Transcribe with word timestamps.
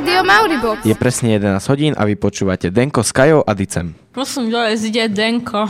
Rádio 0.00 0.24
Mauribox. 0.24 0.80
Je 0.80 0.96
presne 0.96 1.36
11 1.36 1.60
hodín 1.68 1.92
a 1.92 2.08
vy 2.08 2.16
počúvate 2.16 2.72
Denko 2.72 3.04
s 3.04 3.12
Kajou 3.12 3.44
a 3.44 3.52
Dicem. 3.52 3.92
Prosím, 4.16 4.48
dole 4.48 4.72
ide 4.72 5.12
Denko. 5.12 5.68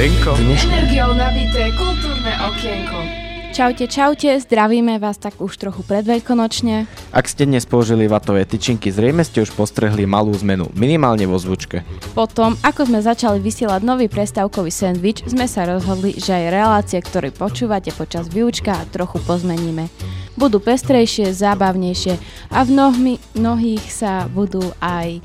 Denko. 0.00 0.32
Energiou 0.40 1.12
nabité 1.12 1.68
kultúrne 1.76 2.32
okienko. 2.48 3.19
Čaute, 3.60 3.92
čaute, 3.92 4.40
zdravíme 4.40 4.96
vás 4.96 5.20
tak 5.20 5.36
už 5.36 5.60
trochu 5.60 5.84
predveľkonočne. 5.84 6.88
Ak 7.12 7.28
ste 7.28 7.44
dnes 7.44 7.68
použili 7.68 8.08
vatové 8.08 8.48
tyčinky, 8.48 8.88
zrejme 8.88 9.20
ste 9.20 9.44
už 9.44 9.52
postrehli 9.52 10.08
malú 10.08 10.32
zmenu, 10.40 10.72
minimálne 10.72 11.28
vo 11.28 11.36
zvučke. 11.36 11.84
Potom, 12.16 12.56
ako 12.64 12.88
sme 12.88 13.04
začali 13.04 13.36
vysielať 13.36 13.84
nový 13.84 14.08
prestávkový 14.08 14.72
sendvič, 14.72 15.28
sme 15.28 15.44
sa 15.44 15.68
rozhodli, 15.68 16.16
že 16.16 16.40
aj 16.40 16.56
relácie, 16.56 17.04
ktoré 17.04 17.28
počúvate 17.36 17.92
počas 17.92 18.32
výučka, 18.32 18.80
trochu 18.96 19.20
pozmeníme. 19.28 19.92
Budú 20.40 20.56
pestrejšie, 20.56 21.28
zábavnejšie 21.36 22.16
a 22.56 22.64
v 22.64 22.68
mnohmi, 22.72 23.20
mnohých 23.36 23.84
sa 23.92 24.24
budú 24.32 24.72
aj 24.80 25.20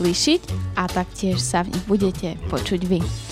lišiť 0.00 0.40
a 0.80 0.88
taktiež 0.88 1.36
sa 1.36 1.68
v 1.68 1.76
nich 1.76 1.84
budete 1.84 2.40
počuť 2.48 2.80
vy. 2.88 3.25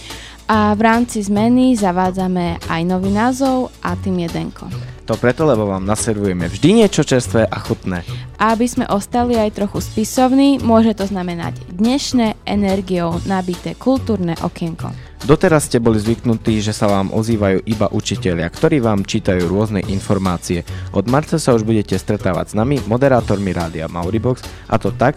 A 0.45 0.77
v 0.77 0.81
rámci 0.85 1.25
zmeny 1.25 1.73
zavádzame 1.73 2.61
aj 2.69 2.83
nový 2.85 3.09
názov 3.09 3.73
a 3.81 3.97
tým 3.97 4.25
je 4.25 4.29
Denko. 4.29 4.69
To 5.09 5.17
preto, 5.17 5.45
lebo 5.45 5.69
vám 5.69 5.85
naservujeme 5.85 6.49
vždy 6.49 6.85
niečo 6.85 7.05
čerstvé 7.05 7.45
a 7.49 7.59
chutné. 7.61 8.05
A 8.41 8.57
aby 8.57 8.65
sme 8.65 8.89
ostali 8.89 9.37
aj 9.37 9.57
trochu 9.57 9.81
spisovní, 9.85 10.61
môže 10.61 10.97
to 10.97 11.05
znamenať 11.05 11.61
dnešné 11.73 12.41
energiou 12.45 13.21
nabité 13.29 13.77
kultúrne 13.77 14.33
okienko. 14.41 14.93
Doteraz 15.25 15.73
ste 15.73 15.81
boli 15.81 15.97
zvyknutí, 15.97 16.61
že 16.61 16.77
sa 16.77 16.89
vám 16.89 17.09
ozývajú 17.13 17.65
iba 17.65 17.89
učitelia, 17.89 18.45
ktorí 18.49 18.85
vám 18.85 19.09
čítajú 19.09 19.49
rôzne 19.49 19.81
informácie. 19.89 20.65
Od 20.93 21.09
marca 21.09 21.41
sa 21.41 21.57
už 21.57 21.65
budete 21.65 21.97
stretávať 21.97 22.53
s 22.53 22.55
nami, 22.57 22.85
moderátormi 22.85 23.53
rádia 23.57 23.89
Mauribox, 23.89 24.45
a 24.69 24.77
to 24.77 24.93
tak, 24.93 25.17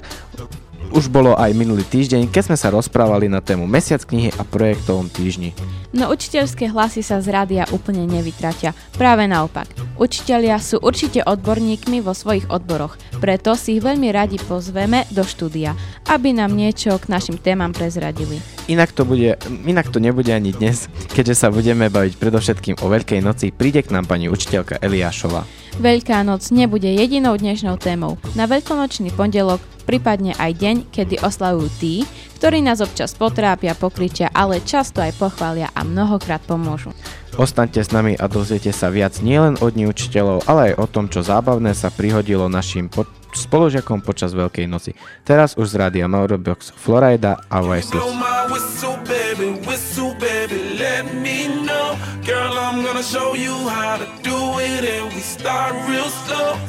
už 0.92 1.12
bolo 1.12 1.36
aj 1.36 1.52
minulý 1.56 1.84
týždeň, 1.88 2.32
keď 2.32 2.52
sme 2.52 2.58
sa 2.58 2.72
rozprávali 2.72 3.28
na 3.28 3.44
tému 3.44 3.68
Mesiac 3.68 4.04
knihy 4.04 4.32
a 4.36 4.44
projektovom 4.48 5.12
týždni. 5.12 5.52
No 5.96 6.12
učiteľské 6.12 6.70
hlasy 6.70 7.02
sa 7.02 7.24
z 7.24 7.32
rádia 7.32 7.64
úplne 7.72 8.04
nevytratia. 8.06 8.76
Práve 8.96 9.26
naopak. 9.26 9.72
Učitelia 9.98 10.60
sú 10.60 10.78
určite 10.84 11.24
odborníkmi 11.24 12.04
vo 12.04 12.14
svojich 12.14 12.48
odboroch, 12.52 13.00
preto 13.18 13.58
si 13.58 13.80
ich 13.80 13.86
veľmi 13.86 14.12
radi 14.14 14.38
pozveme 14.38 15.10
do 15.10 15.26
štúdia, 15.26 15.74
aby 16.08 16.36
nám 16.36 16.54
niečo 16.54 16.96
k 17.02 17.10
našim 17.10 17.40
témam 17.40 17.74
prezradili. 17.74 18.40
Inak 18.68 18.92
to, 18.92 19.08
bude, 19.08 19.40
inak 19.64 19.88
to 19.90 20.04
nebude 20.04 20.30
ani 20.30 20.52
dnes, 20.52 20.92
keďže 21.16 21.36
sa 21.40 21.48
budeme 21.50 21.88
baviť 21.88 22.20
predovšetkým 22.20 22.84
o 22.84 22.92
Veľkej 22.92 23.24
noci, 23.24 23.56
príde 23.56 23.82
k 23.82 23.96
nám 23.96 24.06
pani 24.06 24.28
učiteľka 24.28 24.84
Eliášova. 24.84 25.67
Veľká 25.78 26.26
noc 26.26 26.50
nebude 26.50 26.90
jedinou 26.90 27.38
dnešnou 27.38 27.78
témou. 27.78 28.18
Na 28.34 28.50
veľkonočný 28.50 29.14
pondelok 29.14 29.62
prípadne 29.86 30.34
aj 30.42 30.58
deň, 30.58 30.76
kedy 30.90 31.22
oslavujú 31.22 31.70
tí, 31.78 32.02
ktorí 32.42 32.66
nás 32.66 32.82
občas 32.82 33.14
potrápia, 33.14 33.78
pokričia, 33.78 34.34
ale 34.34 34.58
často 34.66 35.06
aj 35.06 35.14
pochvália 35.22 35.70
a 35.78 35.86
mnohokrát 35.86 36.42
pomôžu. 36.42 36.98
Ostaňte 37.38 37.86
s 37.86 37.94
nami 37.94 38.18
a 38.18 38.26
dozviete 38.26 38.74
sa 38.74 38.90
viac 38.90 39.22
nielen 39.22 39.62
od 39.62 39.78
učiteľov, 39.78 40.50
ale 40.50 40.74
aj 40.74 40.82
o 40.82 40.86
tom, 40.90 41.06
čo 41.14 41.22
zábavné 41.22 41.78
sa 41.78 41.94
prihodilo 41.94 42.50
našim 42.50 42.90
po- 42.90 43.06
spolužiakom 43.38 44.02
počas 44.02 44.34
Veľkej 44.34 44.66
noci. 44.66 44.98
Teraz 45.22 45.54
už 45.62 45.70
z 45.70 45.76
rádia 45.78 46.10
Mauribox 46.10 46.74
Florida 46.74 47.38
a 47.54 47.62
Voiceless. 47.62 48.02
Blow 48.02 48.18
my 48.18 48.50
whistle, 48.50 48.98
baby, 49.06 49.54
whistle, 49.70 50.18
baby, 50.18 50.82
let 50.82 51.06
me 51.14 51.46
know. 51.62 51.94
Girl, 52.26 52.58
I'm 52.58 52.82
gonna 52.82 53.06
show 53.06 53.38
you 53.38 53.54
how 53.70 54.02
to 54.02 54.10
do 54.26 54.58
it, 54.58 54.97
we 55.18 55.24
start 55.24 55.74
real 55.90 56.10
slow. 56.10 56.60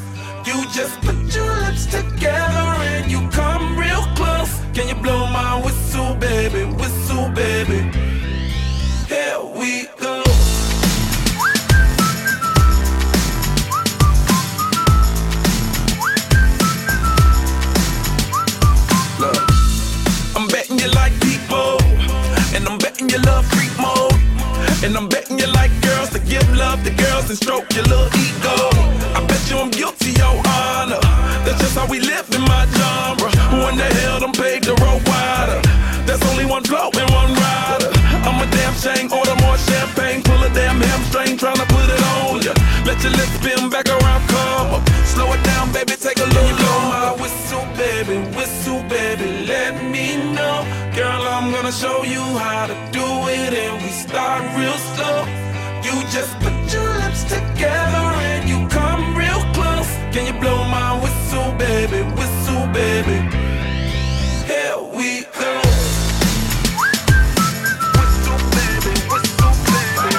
You 0.47 0.65
just 0.73 0.99
put 1.03 1.17
your 1.37 1.55
lips 1.61 1.85
together 1.85 2.68
love 26.59 26.83
to 26.83 26.91
girls 26.91 27.31
and 27.31 27.39
stroke 27.39 27.73
your 27.73 27.85
little 27.85 28.11
ego. 28.19 28.59
I 29.15 29.25
bet 29.27 29.41
you 29.49 29.59
I'm 29.59 29.71
guilty, 29.71 30.11
your 30.19 30.35
honor. 30.59 31.01
That's 31.47 31.63
just 31.63 31.79
how 31.79 31.87
we 31.87 32.01
live 32.01 32.27
in 32.35 32.43
my 32.43 32.67
genre. 32.75 33.31
Who 33.55 33.59
in 33.71 33.77
the 33.79 33.89
hell 34.03 34.19
done 34.21 34.35
paved 34.35 34.67
the 34.67 34.75
road 34.83 35.01
wider? 35.07 35.63
There's 36.05 36.23
only 36.31 36.45
one 36.45 36.65
flow 36.65 36.91
and 36.91 37.11
one 37.15 37.33
rider. 37.33 37.91
I'm 38.27 38.43
a 38.43 38.47
damn 38.51 38.75
shame, 38.75 39.07
order 39.13 39.37
more 39.47 39.57
champagne, 39.71 40.23
pull 40.23 40.43
a 40.43 40.51
damn 40.51 40.81
hamstring, 40.81 41.39
tryna 41.39 41.67
put 41.71 41.87
it 41.95 42.03
on 42.19 42.43
ya. 42.43 42.53
Let 42.85 42.99
your 43.05 43.15
lips 43.15 43.39
spin 43.39 43.71
back 43.71 43.87
around, 43.89 44.23
come 44.29 44.75
up. 44.77 44.83
Slow 45.07 45.33
it 45.33 45.43
down, 45.45 45.73
baby, 45.73 45.95
take 45.95 46.19
a 46.19 46.29
look. 46.37 46.53
Blow 46.59 46.81
my 46.91 47.15
whistle, 47.23 47.67
baby, 47.79 48.19
whistle, 48.37 48.83
baby, 48.91 49.47
let 49.47 49.79
me 49.95 50.17
know. 50.35 50.67
Girl, 50.95 51.23
I'm 51.23 51.53
gonna 51.55 51.73
show 51.73 52.03
you 52.03 52.25
how 52.43 52.67
to 52.67 52.77
do 52.91 53.07
it, 53.31 53.55
and 53.55 53.75
we 53.83 53.91
start 53.91 54.43
real 54.59 54.79
slow. 54.97 55.48
You 55.89 56.05
just 56.13 56.37
put 56.45 56.53
your 56.69 56.85
lips 57.01 57.25
together 57.25 58.05
and 58.29 58.45
you 58.45 58.69
come 58.69 59.17
real 59.17 59.41
close. 59.57 59.89
Can 60.13 60.27
you 60.29 60.37
blow 60.39 60.61
my 60.69 61.01
whistle, 61.01 61.53
baby, 61.57 62.05
whistle, 62.13 62.67
baby? 62.77 63.25
Here 64.45 64.77
we 64.93 65.25
go. 65.33 65.53
Whistle, 67.97 68.41
baby, 68.53 68.93
whistle, 69.09 69.57
baby. 69.65 70.13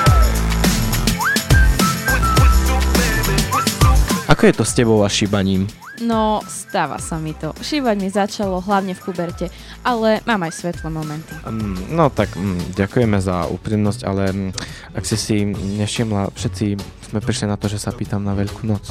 Baby. 3.13 4.25
Ako 4.28 4.46
je 4.50 4.53
to 4.53 4.66
s 4.66 4.74
tebou 4.74 5.06
a 5.06 5.09
šíbaním? 5.09 5.69
No, 6.09 6.42
stáva 6.50 6.97
sa 6.97 7.22
mi 7.22 7.38
to. 7.38 7.53
Šívať 7.62 7.96
mi 8.02 8.09
začalo 8.09 8.58
hlavne 8.66 8.97
v 8.97 9.03
kuberte, 9.06 9.53
ale 9.86 10.25
mám 10.25 10.42
aj 10.42 10.58
svetlé 10.58 10.90
momenty. 10.90 11.30
Mm, 11.46 11.94
No 11.94 12.09
tak 12.09 12.34
mm, 12.34 12.74
ďakujeme 12.74 13.22
za 13.22 13.46
úprimnosť, 13.46 14.02
ale 14.09 14.34
mm, 14.34 14.52
ak 14.98 15.03
si 15.06 15.14
si 15.22 15.46
nevšimla, 15.53 16.34
všetci 16.34 16.66
sme 17.14 17.19
prišli 17.22 17.46
na 17.46 17.62
to, 17.62 17.69
že 17.69 17.78
sa 17.78 17.94
pýtam 17.94 18.25
na 18.25 18.34
Veľkú 18.34 18.66
noc. 18.66 18.90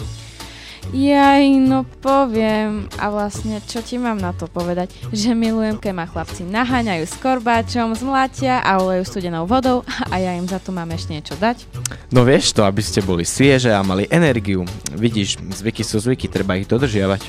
Jaj, 0.89 1.45
no 1.69 1.85
poviem. 2.01 2.89
A 2.97 3.13
vlastne, 3.13 3.61
čo 3.69 3.85
ti 3.85 4.01
mám 4.01 4.17
na 4.17 4.33
to 4.33 4.49
povedať? 4.49 4.89
Že 5.13 5.37
milujem, 5.37 5.77
keď 5.77 5.93
ma 5.93 6.09
chlapci 6.09 6.49
naháňajú 6.49 7.05
s 7.05 7.15
korbáčom, 7.21 7.93
zmlatia 7.93 8.65
a 8.65 8.81
olejú 8.81 9.05
studenou 9.05 9.45
vodou 9.45 9.85
a 10.09 10.17
ja 10.17 10.33
im 10.33 10.49
za 10.49 10.57
to 10.57 10.73
mám 10.73 10.89
ešte 10.89 11.13
niečo 11.13 11.37
dať. 11.37 11.69
No 12.09 12.25
vieš 12.25 12.57
to, 12.57 12.65
aby 12.65 12.81
ste 12.81 13.05
boli 13.05 13.29
svieže 13.29 13.69
a 13.69 13.85
mali 13.85 14.09
energiu. 14.09 14.65
Vidíš, 14.97 15.37
zvyky 15.61 15.85
sú 15.85 16.01
zvyky, 16.01 16.25
treba 16.25 16.57
ich 16.57 16.65
dodržiavať. 16.65 17.21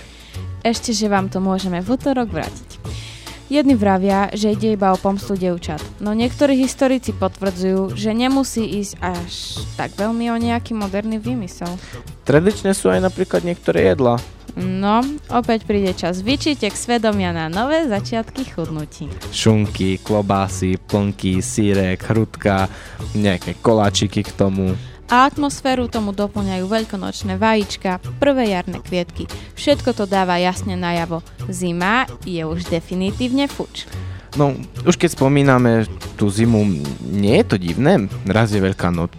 Ešte, 0.64 0.96
že 0.96 1.12
vám 1.12 1.28
to 1.28 1.44
môžeme 1.44 1.84
v 1.84 1.88
útorok 1.88 2.32
vrátiť. 2.32 2.69
Jedni 3.50 3.74
vravia, 3.74 4.30
že 4.30 4.54
ide 4.54 4.78
iba 4.78 4.94
o 4.94 4.98
pomstu 5.02 5.34
devčat, 5.34 5.82
no 5.98 6.14
niektorí 6.14 6.54
historici 6.54 7.18
potvrdzujú, 7.18 7.98
že 7.98 8.14
nemusí 8.14 8.62
ísť 8.62 8.94
až 9.02 9.34
tak 9.74 9.98
veľmi 9.98 10.30
o 10.30 10.38
nejaký 10.38 10.78
moderný 10.78 11.18
vymysel. 11.18 11.74
Tradičné 12.30 12.78
sú 12.78 12.94
aj 12.94 13.02
napríklad 13.02 13.42
niektoré 13.42 13.90
jedlá. 13.90 14.22
No, 14.54 15.02
opäť 15.34 15.66
príde 15.66 15.98
čas 15.98 16.22
vyčitek 16.22 16.78
svedomia 16.78 17.34
na 17.34 17.50
nové 17.50 17.90
začiatky 17.90 18.54
chudnutí. 18.54 19.10
Šunky, 19.34 19.98
klobásy, 19.98 20.78
plnky, 20.86 21.42
sírek, 21.42 22.06
hrudka, 22.06 22.70
nejaké 23.18 23.58
koláčiky 23.66 24.22
k 24.22 24.30
tomu. 24.30 24.78
A 25.10 25.26
atmosféru 25.26 25.90
tomu 25.90 26.14
doplňajú 26.14 26.70
veľkonočné 26.70 27.42
vajíčka, 27.42 27.98
prvé 28.22 28.54
jarné 28.54 28.78
kvietky. 28.78 29.26
Všetko 29.58 29.98
to 29.98 30.06
dáva 30.06 30.38
jasne 30.38 30.78
najavo. 30.78 31.26
Zima 31.50 32.06
je 32.30 32.46
už 32.46 32.70
definitívne 32.70 33.50
fuč. 33.50 33.90
No, 34.38 34.54
už 34.86 34.94
keď 35.02 35.18
spomíname 35.18 35.90
tú 36.14 36.30
zimu, 36.30 36.62
nie 37.02 37.42
je 37.42 37.46
to 37.50 37.58
divné? 37.58 38.06
Raz 38.30 38.54
je 38.54 38.62
veľká 38.62 38.94
noc 38.94 39.10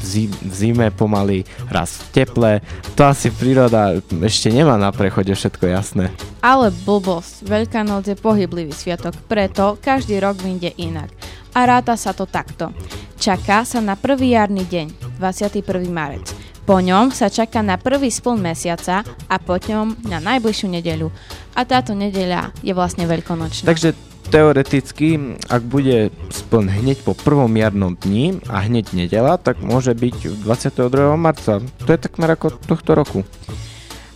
zi- 0.00 0.32
v 0.32 0.54
zime 0.56 0.88
pomaly, 0.88 1.44
raz 1.68 2.00
v 2.00 2.24
teple. 2.24 2.52
To 2.96 3.04
asi 3.04 3.28
príroda 3.28 4.00
ešte 4.24 4.48
nemá 4.48 4.80
na 4.80 4.88
prechode 4.88 5.36
všetko 5.36 5.68
jasné. 5.68 6.08
Ale 6.40 6.72
blbosť, 6.72 7.44
Veľká 7.44 7.84
noc 7.84 8.08
je 8.08 8.16
pohyblivý 8.16 8.72
sviatok, 8.72 9.12
preto 9.28 9.76
každý 9.76 10.16
rok 10.16 10.40
vyjde 10.40 10.72
inak. 10.80 11.12
A 11.52 11.68
ráta 11.68 12.00
sa 12.00 12.16
to 12.16 12.24
takto. 12.24 12.72
Čaká 13.20 13.68
sa 13.68 13.84
na 13.84 13.92
prvý 13.92 14.32
jarný 14.32 14.64
deň, 14.64 15.09
21. 15.20 15.60
marec. 15.92 16.32
Po 16.64 16.80
ňom 16.80 17.12
sa 17.12 17.28
čaká 17.28 17.60
na 17.60 17.76
prvý 17.76 18.08
spln 18.08 18.40
mesiaca 18.40 19.04
a 19.28 19.36
potom 19.36 19.92
na 20.08 20.16
najbližšiu 20.16 20.72
nedeľu. 20.72 21.12
A 21.52 21.68
táto 21.68 21.92
nedeľa 21.92 22.56
je 22.64 22.72
vlastne 22.72 23.04
veľkonočná. 23.04 23.68
Takže 23.68 23.92
teoreticky, 24.30 25.36
ak 25.50 25.62
bude 25.66 26.14
spln 26.30 26.70
hneď 26.70 27.02
po 27.02 27.18
prvom 27.18 27.50
jarnom 27.50 27.98
dni 27.98 28.38
a 28.46 28.62
hneď 28.64 28.94
nedela, 28.94 29.36
tak 29.36 29.58
môže 29.60 29.92
byť 29.92 30.46
22. 30.46 31.18
marca. 31.18 31.58
To 31.60 31.90
je 31.90 31.98
takmer 31.98 32.32
ako 32.32 32.54
tohto 32.64 32.94
roku. 32.94 33.20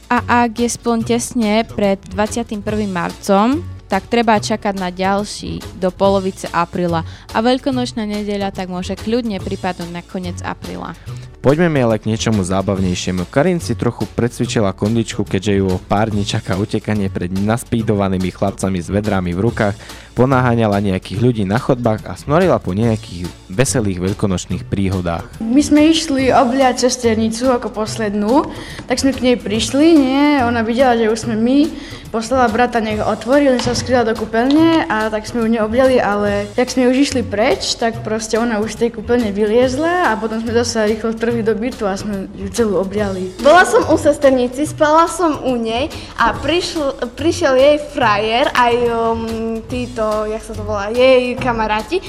A 0.06 0.46
ak 0.46 0.62
je 0.62 0.68
spln 0.70 1.02
tesne 1.02 1.66
pred 1.66 1.98
21. 2.14 2.62
marcom, 2.86 3.66
tak 3.94 4.10
treba 4.10 4.42
čakať 4.42 4.74
na 4.74 4.90
ďalší 4.90 5.78
do 5.78 5.94
polovice 5.94 6.50
apríla 6.50 7.06
a 7.30 7.38
veľkonočná 7.38 8.02
nedeľa 8.02 8.50
tak 8.50 8.66
môže 8.66 8.98
kľudne 8.98 9.38
pripadnúť 9.38 9.90
na 9.94 10.02
koniec 10.02 10.42
apríla. 10.42 10.98
Poďme 11.38 11.70
mi 11.70 11.78
ale 11.78 12.02
k 12.02 12.10
niečomu 12.10 12.42
zábavnejšiemu. 12.42 13.30
Karin 13.30 13.62
si 13.62 13.78
trochu 13.78 14.10
predsvičila 14.10 14.74
kondičku, 14.74 15.22
keďže 15.22 15.52
ju 15.62 15.66
o 15.70 15.78
pár 15.78 16.10
dní 16.10 16.26
čaká 16.26 16.58
utekanie 16.58 17.06
pred 17.06 17.30
naspídovanými 17.30 18.34
chlapcami 18.34 18.82
s 18.82 18.90
vedrami 18.90 19.30
v 19.30 19.46
rukách, 19.46 19.78
ponáhaňala 20.14 20.78
nejakých 20.78 21.18
ľudí 21.18 21.42
na 21.42 21.58
chodbách 21.58 22.06
a 22.06 22.14
snorila 22.14 22.62
po 22.62 22.70
nejakých 22.72 23.26
veselých 23.50 23.98
veľkonočných 24.00 24.66
príhodách. 24.66 25.26
My 25.42 25.62
sme 25.62 25.90
išli 25.90 26.30
obliať 26.30 26.86
cesternicu 26.86 27.50
ako 27.50 27.70
poslednú, 27.70 28.46
tak 28.86 29.02
sme 29.02 29.14
k 29.14 29.22
nej 29.22 29.36
prišli, 29.38 29.94
nie? 29.94 30.42
Ona 30.42 30.62
videla, 30.62 30.94
že 30.98 31.10
už 31.10 31.28
sme 31.28 31.36
my, 31.38 31.58
poslala 32.14 32.46
brata, 32.46 32.78
nech 32.78 33.02
otvorí, 33.02 33.50
on 33.50 33.58
sa 33.58 33.74
skryla 33.74 34.06
do 34.06 34.14
kúpeľne 34.14 34.86
a 34.86 35.10
tak 35.10 35.26
sme 35.26 35.42
ju 35.42 35.58
neobjali, 35.58 35.98
ale 35.98 36.46
jak 36.54 36.70
sme 36.70 36.86
už 36.86 37.10
išli 37.10 37.26
preč, 37.26 37.74
tak 37.74 38.06
proste 38.06 38.38
ona 38.38 38.62
už 38.62 38.78
z 38.78 38.86
tej 38.86 38.90
kúpeľne 39.02 39.34
vyliezla 39.34 40.14
a 40.14 40.18
potom 40.18 40.38
sme 40.38 40.54
zase 40.54 40.94
rýchlo 40.94 41.10
trhli 41.10 41.42
do 41.42 41.58
bytu 41.58 41.90
a 41.90 41.98
sme 41.98 42.30
ju 42.38 42.46
celú 42.54 42.78
objali. 42.78 43.34
Bola 43.42 43.66
som 43.66 43.82
u 43.90 43.98
sesternici, 43.98 44.62
spala 44.62 45.10
som 45.10 45.42
u 45.42 45.58
nej 45.58 45.90
a 46.14 46.30
prišiel, 46.38 46.94
prišiel 47.18 47.58
jej 47.58 47.76
frajer 47.90 48.46
aj 48.54 48.74
um, 48.94 49.20
títo, 49.66 50.03
jak 50.28 50.42
sa 50.42 50.52
to 50.52 50.62
volá, 50.62 50.88
jej 50.92 51.36
kamaráti 51.36 52.00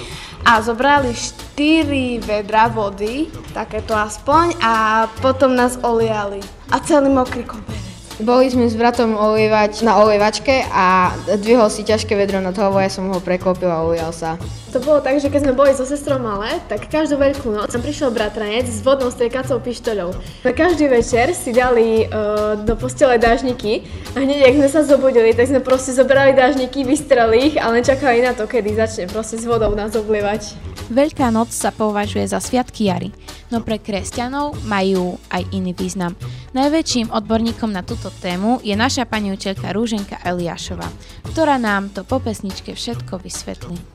a 0.45 0.61
zobrali 0.61 1.09
4 1.11 2.21
vedra 2.21 2.69
vody, 2.69 3.33
takéto 3.55 3.97
aspoň, 3.97 4.53
a 4.61 5.05
potom 5.19 5.57
nás 5.57 5.81
oliali. 5.81 6.37
A 6.69 6.77
celý 6.83 7.09
mokrý 7.09 7.41
koberec. 7.41 7.81
Boli 8.21 8.47
sme 8.47 8.71
s 8.71 8.79
bratom 8.79 9.17
olievať 9.19 9.83
na 9.83 9.99
olievačke 9.99 10.63
a 10.71 11.11
dvihol 11.35 11.67
si 11.67 11.83
ťažké 11.83 12.15
vedro 12.15 12.39
na 12.39 12.55
toho, 12.55 12.71
ja 12.79 12.87
som 12.87 13.11
ho 13.11 13.19
preklopil 13.19 13.67
a 13.67 13.83
olial 13.83 14.15
sa. 14.15 14.39
To 14.75 14.83
bolo 14.83 14.99
tak, 14.99 15.23
že 15.23 15.31
keď 15.31 15.47
sme 15.47 15.55
boli 15.55 15.71
so 15.71 15.87
sestrou 15.87 16.19
malé, 16.19 16.59
tak 16.67 16.91
každú 16.91 17.15
veľkú 17.15 17.47
noc 17.47 17.71
som 17.71 17.79
prišiel 17.79 18.11
bratranec 18.11 18.67
s 18.67 18.83
vodnou 18.83 19.07
striekacou 19.07 19.63
pištoľou. 19.63 20.11
Na 20.43 20.51
každý 20.51 20.91
večer 20.91 21.31
si 21.31 21.55
dali 21.55 22.11
uh, 22.11 22.59
do 22.59 22.75
postele 22.75 23.15
dážniky 23.15 23.87
a 24.11 24.19
hneď, 24.19 24.51
ak 24.51 24.59
sme 24.59 24.67
sa 24.67 24.83
zobudili, 24.83 25.31
tak 25.31 25.47
sme 25.47 25.63
proste 25.63 25.95
zobrali 25.95 26.35
dážniky, 26.35 26.83
vystreli 26.83 27.47
ich 27.47 27.55
a 27.55 27.71
len 27.71 27.87
čakali 27.87 28.19
na 28.19 28.35
to, 28.35 28.51
kedy 28.51 28.75
začne 28.75 29.07
proste 29.07 29.39
s 29.39 29.47
vodou 29.47 29.71
nás 29.79 29.95
oblievať. 29.95 30.59
Veľká 30.91 31.31
noc 31.31 31.55
sa 31.55 31.71
považuje 31.71 32.27
za 32.27 32.43
sviatky 32.43 32.91
jary, 32.91 33.15
no 33.55 33.63
pre 33.63 33.79
kresťanov 33.79 34.59
majú 34.67 35.15
aj 35.31 35.55
iný 35.55 35.71
význam. 35.71 36.19
Najväčším 36.51 37.15
odborníkom 37.15 37.71
na 37.71 37.79
túto 37.79 38.11
tému 38.11 38.59
je 38.59 38.75
naša 38.75 39.07
pani 39.07 39.31
učiteľka 39.31 39.71
Rúženka 39.71 40.19
Eliášova, 40.19 40.91
ktorá 41.31 41.55
nám 41.55 41.95
to 41.95 42.03
po 42.03 42.19
pesničke 42.19 42.75
všetko 42.75 43.23
vysvetlí. 43.23 43.94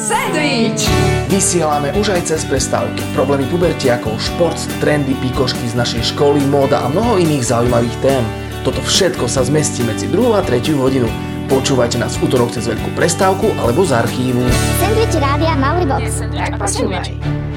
Sandwich! 0.00 0.86
Vysielame 1.30 1.94
už 1.94 2.16
aj 2.16 2.34
cez 2.34 2.42
prestávky. 2.48 3.02
Problémy 3.14 3.46
pubertiakov, 3.52 4.18
šport, 4.18 4.58
trendy, 4.82 5.14
pikošky 5.22 5.62
z 5.70 5.78
našej 5.78 6.02
školy, 6.14 6.42
móda 6.50 6.82
a 6.82 6.90
mnoho 6.90 7.20
iných 7.20 7.46
zaujímavých 7.46 7.96
tém. 8.02 8.24
Toto 8.66 8.82
všetko 8.82 9.30
sa 9.30 9.46
zmestí 9.46 9.86
medzi 9.86 10.10
2 10.10 10.36
a 10.36 10.42
3 10.42 10.74
hodinu. 10.74 11.08
Počúvajte 11.50 11.98
nás 11.98 12.14
v 12.14 12.30
útorok 12.30 12.54
cez 12.54 12.70
veľkú 12.70 12.94
prestávku 12.94 13.50
alebo 13.58 13.82
z 13.82 13.98
archívu. 13.98 14.42
Sandwich 14.78 15.18
Rádia 15.18 15.58
Mauribox. 15.58 16.22
Tak 16.30 16.58
počúvaj. 16.62 17.49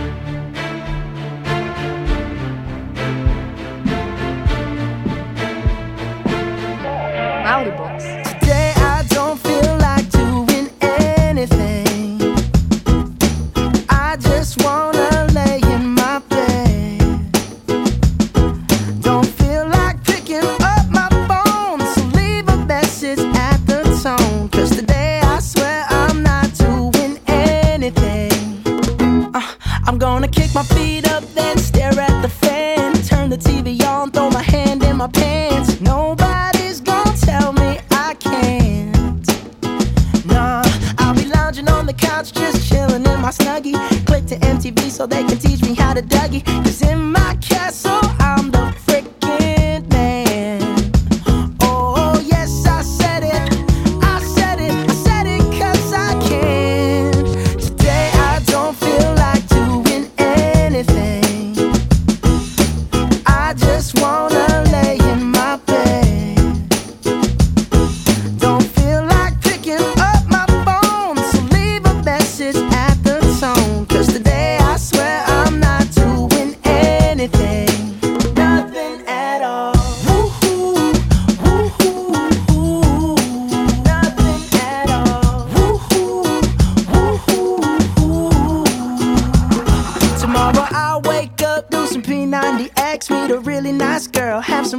So 45.04 45.08
they 45.08 45.24
can 45.26 45.38
teach 45.38 45.62
me 45.62 45.76
how 45.76 45.94
to 45.94 46.02
Dougie. 46.02 46.73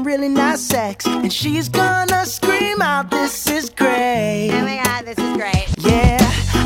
Girl, 0.05 0.13
have 0.13 0.21
really 0.21 0.29
nice 0.29 0.61
sex, 0.61 1.07
and 1.07 1.33
she's 1.33 1.69
gonna 1.69 2.25
scream 2.27 2.83
out, 2.83 3.11
"This 3.11 3.47
is 3.49 3.71
great!" 3.71 4.51
Oh 4.53 4.63
my 4.63 4.83
god, 4.85 5.05
this 5.05 5.19
is 5.19 5.37
great. 5.37 5.67
Yeah, 5.79 6.19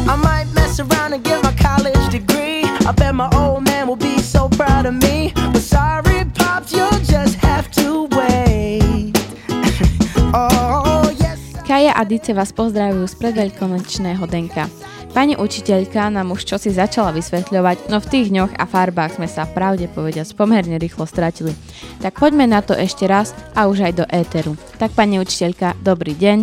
I 0.07 0.17
might 0.17 0.47
mess 0.55 0.81
around 0.81 1.15
and 1.15 1.25
get 1.25 1.43
my 1.43 1.53
college 1.53 2.09
degree. 2.11 2.65
I 2.87 2.93
bet 2.93 3.15
my 3.15 3.29
old 3.35 3.65
man 3.65 3.87
will 3.87 3.97
be 3.97 4.19
so 4.19 4.49
proud 4.49 4.87
of 4.87 4.95
me. 4.95 5.33
But 5.53 5.63
sorry, 5.63 6.25
pops, 6.35 6.73
you'll 6.73 7.03
just 7.05 7.35
have 7.37 7.71
to 7.73 8.09
wait. 8.17 9.13
oh 10.35 11.11
yes. 11.19 11.39
Kaja 11.67 11.93
a 11.97 12.05
Dice 12.05 12.35
vás 12.35 12.53
pozdravujú 12.53 13.07
z 13.07 13.15
predveľkonočného 13.19 14.25
denka. 14.27 14.67
Pani 15.09 15.41
učiteľka 15.41 16.13
nám 16.13 16.37
už 16.37 16.45
čosi 16.45 16.69
začala 16.69 17.17
vysvetľovať, 17.17 17.89
no 17.89 17.97
v 17.97 18.11
tých 18.13 18.29
dňoch 18.29 18.53
a 18.61 18.65
farbách 18.69 19.17
sme 19.17 19.25
sa 19.25 19.49
pravde 19.49 19.89
povediac 19.89 20.29
pomerne 20.37 20.77
rýchlo 20.77 21.09
stratili. 21.09 21.57
Tak 22.05 22.21
poďme 22.21 22.45
na 22.45 22.61
to 22.61 22.77
ešte 22.77 23.09
raz 23.09 23.33
a 23.57 23.73
už 23.73 23.89
aj 23.89 23.93
do 23.99 24.05
éteru. 24.13 24.55
Tak 24.77 24.93
pani 24.93 25.17
učiteľka, 25.17 25.81
dobrý 25.81 26.13
deň. 26.13 26.39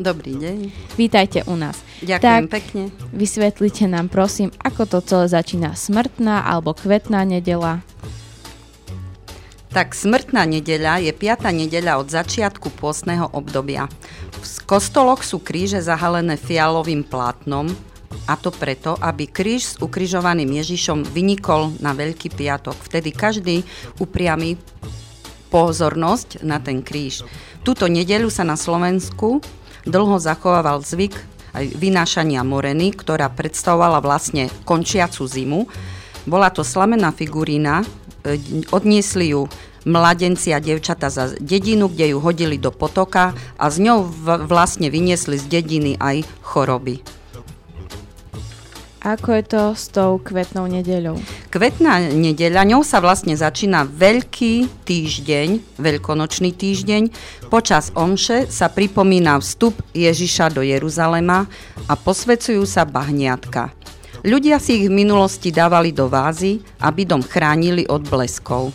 Dobrý 0.00 0.36
deň. 0.36 0.58
Vítajte 1.00 1.44
u 1.48 1.56
nás. 1.56 1.80
Ďakujem 2.00 2.44
tak, 2.48 2.52
pekne. 2.52 2.82
Vysvetlite 3.12 3.84
nám 3.88 4.08
prosím, 4.12 4.52
ako 4.60 4.88
to 4.88 4.98
celé 5.04 5.26
začína 5.28 5.76
smrtná 5.76 6.44
alebo 6.44 6.76
kvetná 6.76 7.24
nedela. 7.24 7.84
Tak 9.70 9.94
smrtná 9.94 10.48
nedeľa 10.50 11.04
je 11.04 11.12
piata 11.14 11.52
nedeľa 11.52 12.00
od 12.00 12.08
začiatku 12.10 12.74
pôstneho 12.74 13.28
obdobia. 13.30 13.86
V 14.40 14.46
kostoloch 14.64 15.22
sú 15.22 15.38
kríže 15.38 15.78
zahalené 15.84 16.40
fialovým 16.40 17.04
plátnom, 17.06 17.70
a 18.30 18.38
to 18.38 18.54
preto, 18.54 18.94
aby 19.02 19.26
kríž 19.26 19.74
s 19.74 19.74
ukrižovaným 19.82 20.62
Ježišom 20.62 21.02
vynikol 21.02 21.74
na 21.82 21.90
Veľký 21.90 22.30
piatok. 22.30 22.78
Vtedy 22.78 23.10
každý 23.10 23.66
upriami 23.98 24.54
pozornosť 25.50 26.46
na 26.46 26.62
ten 26.62 26.78
kríž. 26.78 27.26
Túto 27.66 27.90
nedeľu 27.90 28.30
sa 28.30 28.46
na 28.46 28.54
Slovensku 28.54 29.42
dlho 29.82 30.22
zachovával 30.22 30.86
zvyk 30.86 31.18
aj 31.50 31.66
vynášania 31.74 32.46
moreny, 32.46 32.94
ktorá 32.94 33.26
predstavovala 33.26 33.98
vlastne 33.98 34.46
končiacu 34.62 35.26
zimu. 35.26 35.66
Bola 36.30 36.54
to 36.54 36.62
slamená 36.62 37.10
figurína, 37.10 37.82
e, 38.22 38.38
odniesli 38.70 39.34
ju 39.34 39.50
mladenci 39.82 40.54
a 40.54 40.62
devčata 40.62 41.10
za 41.10 41.34
dedinu, 41.40 41.90
kde 41.90 42.14
ju 42.14 42.22
hodili 42.22 42.60
do 42.60 42.70
potoka 42.70 43.34
a 43.58 43.66
z 43.66 43.90
ňou 43.90 44.06
vlastne 44.46 44.92
vyniesli 44.92 45.40
z 45.40 45.46
dediny 45.50 45.98
aj 45.98 46.22
choroby. 46.44 47.19
Ako 49.00 49.32
je 49.32 49.44
to 49.48 49.62
s 49.72 49.88
tou 49.88 50.20
kvetnou 50.20 50.68
nedeľou? 50.68 51.16
Kvetná 51.48 52.04
nedeľa, 52.12 52.68
ňou 52.68 52.84
sa 52.84 53.00
vlastne 53.00 53.32
začína 53.32 53.88
veľký 53.88 54.84
týždeň, 54.84 55.80
veľkonočný 55.80 56.52
týždeň. 56.52 57.08
Počas 57.48 57.96
omše 57.96 58.44
sa 58.52 58.68
pripomína 58.68 59.40
vstup 59.40 59.72
Ježiša 59.96 60.52
do 60.52 60.60
Jeruzalema 60.60 61.48
a 61.88 61.96
posvecujú 61.96 62.60
sa 62.68 62.84
bahniatka. 62.84 63.72
Ľudia 64.20 64.60
si 64.60 64.84
ich 64.84 64.92
v 64.92 65.00
minulosti 65.00 65.48
dávali 65.48 65.96
do 65.96 66.04
vázy, 66.04 66.60
aby 66.84 67.08
dom 67.08 67.24
chránili 67.24 67.88
od 67.88 68.04
bleskov. 68.04 68.68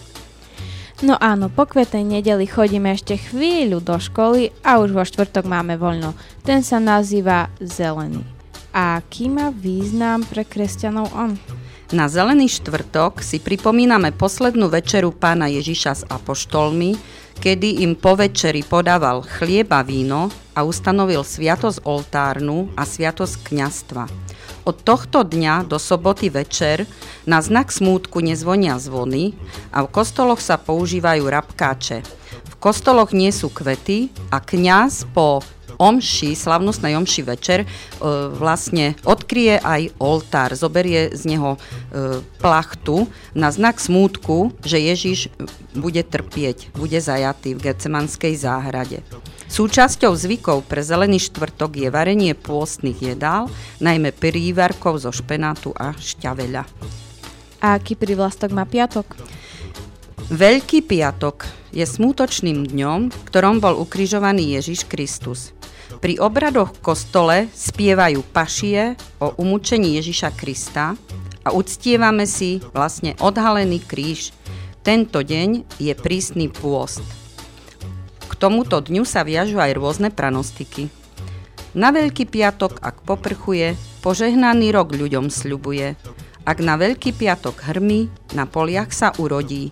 No 1.05 1.21
áno, 1.21 1.53
po 1.53 1.69
kvetnej 1.69 2.01
nedeli 2.01 2.49
chodíme 2.49 2.89
ešte 2.97 3.21
chvíľu 3.21 3.77
do 3.77 4.01
školy 4.01 4.49
a 4.65 4.81
už 4.81 4.89
vo 4.89 5.05
štvrtok 5.05 5.45
máme 5.45 5.77
voľno. 5.77 6.17
Ten 6.41 6.65
sa 6.65 6.81
nazýva 6.81 7.53
zelený. 7.61 8.34
A 8.75 8.99
aký 8.99 9.31
má 9.31 9.55
význam 9.55 10.19
pre 10.27 10.43
kresťanov 10.43 11.07
on? 11.15 11.39
Na 11.95 12.11
Zelený 12.11 12.51
štvrtok 12.59 13.23
si 13.23 13.39
pripomíname 13.39 14.11
poslednú 14.11 14.67
večeru 14.67 15.15
pána 15.15 15.47
Ježiša 15.47 15.91
s 15.95 16.03
apoštolmi, 16.11 16.99
kedy 17.39 17.87
im 17.87 17.95
po 17.95 18.19
večeri 18.19 18.67
podával 18.67 19.23
chlieb 19.23 19.71
a 19.71 19.79
víno 19.79 20.27
a 20.51 20.67
ustanovil 20.67 21.23
sviatosť 21.23 21.87
oltárnu 21.87 22.67
a 22.75 22.83
sviatosť 22.83 23.47
kňastva. 23.47 24.11
Od 24.67 24.75
tohto 24.83 25.23
dňa 25.23 25.71
do 25.71 25.79
soboty 25.79 26.27
večer 26.27 26.83
na 27.23 27.39
znak 27.39 27.71
smútku 27.71 28.19
nezvonia 28.19 28.75
zvony 28.75 29.39
a 29.71 29.87
v 29.87 29.91
kostoloch 29.93 30.43
sa 30.43 30.59
používajú 30.59 31.23
rabkáče. 31.31 32.03
Kostoloch 32.65 33.13
nie 33.13 33.29
sú 33.29 33.53
kvety 33.53 34.09
a 34.33 34.41
kňaz 34.41 35.05
po 35.13 35.45
omši, 35.77 36.33
slavnostnej 36.33 36.97
omši 36.97 37.21
večer, 37.21 37.59
e, 37.61 37.67
vlastne 38.33 38.97
odkrie 39.05 39.61
aj 39.61 39.93
oltár, 40.01 40.57
zoberie 40.57 41.13
z 41.13 41.29
neho 41.29 41.61
e, 41.61 42.25
plachtu 42.41 43.05
na 43.37 43.53
znak 43.53 43.77
smútku, 43.77 44.49
že 44.65 44.81
Ježiš 44.81 45.29
bude 45.77 46.01
trpieť, 46.01 46.73
bude 46.73 46.97
zajatý 46.97 47.53
v 47.53 47.69
Getsemanskej 47.69 48.33
záhrade. 48.33 49.05
Súčasťou 49.45 50.17
zvykov 50.17 50.65
pre 50.65 50.81
zelený 50.81 51.21
štvrtok 51.21 51.85
je 51.85 51.93
varenie 51.93 52.33
pôstnych 52.33 52.97
jedál, 52.97 53.45
najmä 53.77 54.09
prívarkov 54.09 55.05
zo 55.05 55.13
špenátu 55.13 55.69
a 55.77 55.93
šťaveľa. 55.93 56.65
A 57.61 57.77
aký 57.77 57.93
privlastok 57.93 58.57
má 58.57 58.65
piatok? 58.65 59.05
Veľký 60.25 60.81
piatok 60.81 61.45
je 61.69 61.85
smútočným 61.85 62.65
dňom, 62.65 63.13
v 63.13 63.21
ktorom 63.29 63.61
bol 63.61 63.77
ukrižovaný 63.77 64.57
Ježiš 64.57 64.89
Kristus. 64.89 65.53
Pri 66.01 66.17
obradoch 66.17 66.73
v 66.73 66.81
kostole 66.81 67.37
spievajú 67.53 68.25
pašie 68.33 68.97
o 69.21 69.37
umúčení 69.37 70.01
Ježiša 70.01 70.33
Krista 70.33 70.97
a 71.45 71.53
uctievame 71.53 72.25
si 72.25 72.57
vlastne 72.73 73.13
odhalený 73.21 73.85
kríž. 73.85 74.33
Tento 74.81 75.21
deň 75.21 75.77
je 75.77 75.93
prísny 75.93 76.49
pôst. 76.49 77.05
K 78.25 78.33
tomuto 78.33 78.81
dňu 78.81 79.05
sa 79.05 79.21
viažu 79.21 79.61
aj 79.61 79.77
rôzne 79.77 80.09
pranostiky. 80.09 80.89
Na 81.77 81.93
Veľký 81.93 82.25
piatok, 82.25 82.81
ak 82.81 83.05
poprchuje, 83.05 83.77
požehnaný 84.01 84.73
rok 84.73 84.89
ľuďom 84.89 85.29
sľubuje. 85.29 85.93
Ak 86.49 86.57
na 86.65 86.81
Veľký 86.81 87.13
piatok 87.13 87.61
hrmi, 87.61 88.09
na 88.33 88.49
poliach 88.49 88.89
sa 88.89 89.13
urodí. 89.21 89.69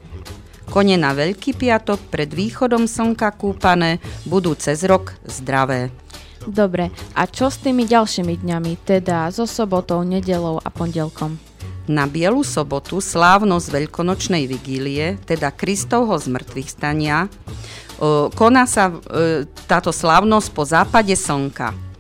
Kone 0.70 0.96
na 0.96 1.12
Veľký 1.12 1.58
piatok 1.58 2.00
pred 2.12 2.30
východom 2.32 2.88
slnka 2.88 3.34
kúpané 3.36 4.00
budú 4.24 4.56
cez 4.56 4.84
rok 4.88 5.16
zdravé. 5.28 5.92
Dobre, 6.44 6.92
a 7.16 7.24
čo 7.24 7.48
s 7.48 7.60
tými 7.64 7.88
ďalšími 7.88 8.44
dňami, 8.44 8.84
teda 8.84 9.32
so 9.32 9.48
sobotou, 9.48 10.04
nedelou 10.04 10.60
a 10.60 10.68
pondelkom? 10.68 11.40
Na 11.88 12.08
Bielu 12.08 12.44
sobotu 12.44 13.04
slávnosť 13.04 13.68
veľkonočnej 13.68 14.48
vigílie, 14.48 15.20
teda 15.24 15.52
Kristovho 15.52 16.16
zmrtvých 16.16 16.70
stania, 16.72 17.28
koná 18.36 18.64
sa 18.68 18.92
e, 18.92 18.96
táto 19.68 19.92
slávnosť 19.92 20.48
po 20.52 20.64
západe 20.64 21.16
slnka. 21.16 21.93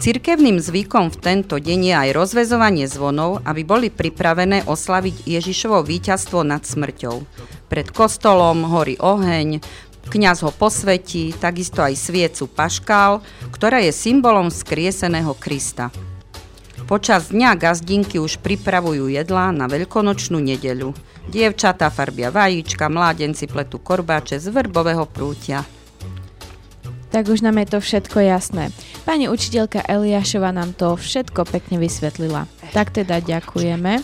Cirkevným 0.00 0.56
zvykom 0.56 1.12
v 1.12 1.20
tento 1.20 1.60
deň 1.60 1.80
je 1.84 1.92
aj 1.92 2.10
rozvezovanie 2.16 2.88
zvonov, 2.88 3.44
aby 3.44 3.68
boli 3.68 3.92
pripravené 3.92 4.64
oslaviť 4.64 5.28
Ježišovo 5.28 5.84
víťazstvo 5.84 6.40
nad 6.40 6.64
smrťou. 6.64 7.20
Pred 7.68 7.92
kostolom 7.92 8.64
horí 8.64 8.96
oheň, 8.96 9.60
kňaz 10.08 10.40
ho 10.48 10.56
posvetí, 10.56 11.36
takisto 11.36 11.84
aj 11.84 12.00
sviecu 12.00 12.48
paškál, 12.48 13.20
ktorá 13.52 13.84
je 13.84 13.92
symbolom 13.92 14.48
skrieseného 14.48 15.36
Krista. 15.36 15.92
Počas 16.88 17.28
dňa 17.28 17.60
gazdinky 17.60 18.16
už 18.16 18.40
pripravujú 18.40 19.12
jedlá 19.12 19.52
na 19.52 19.68
veľkonočnú 19.68 20.40
nedeľu. 20.40 20.96
Dievčatá 21.28 21.92
farbia 21.92 22.32
vajíčka, 22.32 22.88
mládenci 22.88 23.44
pletú 23.44 23.76
korbáče 23.76 24.40
z 24.40 24.48
vrbového 24.48 25.04
prútia. 25.04 25.60
Tak 27.10 27.26
už 27.26 27.42
nám 27.42 27.58
je 27.58 27.66
to 27.74 27.78
všetko 27.82 28.22
jasné. 28.22 28.70
Pani 29.02 29.26
učiteľka 29.26 29.82
Eliášova 29.82 30.54
nám 30.54 30.78
to 30.78 30.94
všetko 30.94 31.42
pekne 31.42 31.82
vysvetlila. 31.82 32.46
Tak 32.70 32.94
teda 32.94 33.18
ďakujeme. 33.18 33.98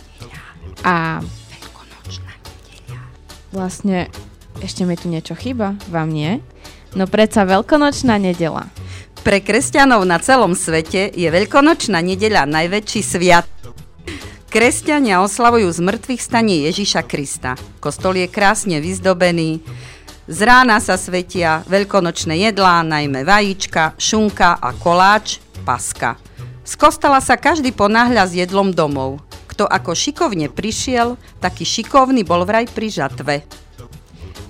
A 0.82 1.22
vlastne 3.54 4.10
ešte 4.58 4.82
mi 4.82 4.98
tu 4.98 5.06
niečo 5.06 5.38
chýba, 5.38 5.78
vám 5.86 6.10
nie? 6.10 6.42
No 6.98 7.06
predsa 7.06 7.46
veľkonočná 7.46 8.18
nedela. 8.18 8.66
Pre 9.22 9.38
kresťanov 9.42 10.06
na 10.06 10.18
celom 10.18 10.58
svete 10.58 11.10
je 11.14 11.28
veľkonočná 11.30 12.02
nedeľa 12.02 12.46
najväčší 12.46 13.00
sviat. 13.02 13.46
Kresťania 14.46 15.20
oslavujú 15.20 15.68
z 15.68 15.80
mŕtvych 15.82 16.22
stanie 16.22 16.64
Ježiša 16.70 17.04
Krista. 17.04 17.58
Kostol 17.82 18.25
je 18.25 18.28
krásne 18.30 18.80
vyzdobený, 18.80 19.60
z 20.26 20.38
rána 20.42 20.83
sa 20.83 20.99
svetia 20.99 21.62
veľkonočné 21.71 22.35
jedlá, 22.50 22.83
najmä 22.83 23.23
vajíčka, 23.23 23.95
šunka 23.95 24.59
a 24.59 24.75
koláč, 24.75 25.38
paska. 25.62 26.18
Z 26.66 26.75
kostola 26.75 27.23
sa 27.23 27.38
každý 27.38 27.71
ponáhľa 27.71 28.26
s 28.26 28.33
jedlom 28.35 28.75
domov. 28.75 29.23
Kto 29.47 29.71
ako 29.71 29.95
šikovne 29.95 30.50
prišiel, 30.50 31.14
taký 31.38 31.62
šikovný 31.62 32.26
bol 32.26 32.42
vraj 32.42 32.66
pri 32.66 32.90
žatve. 32.90 33.47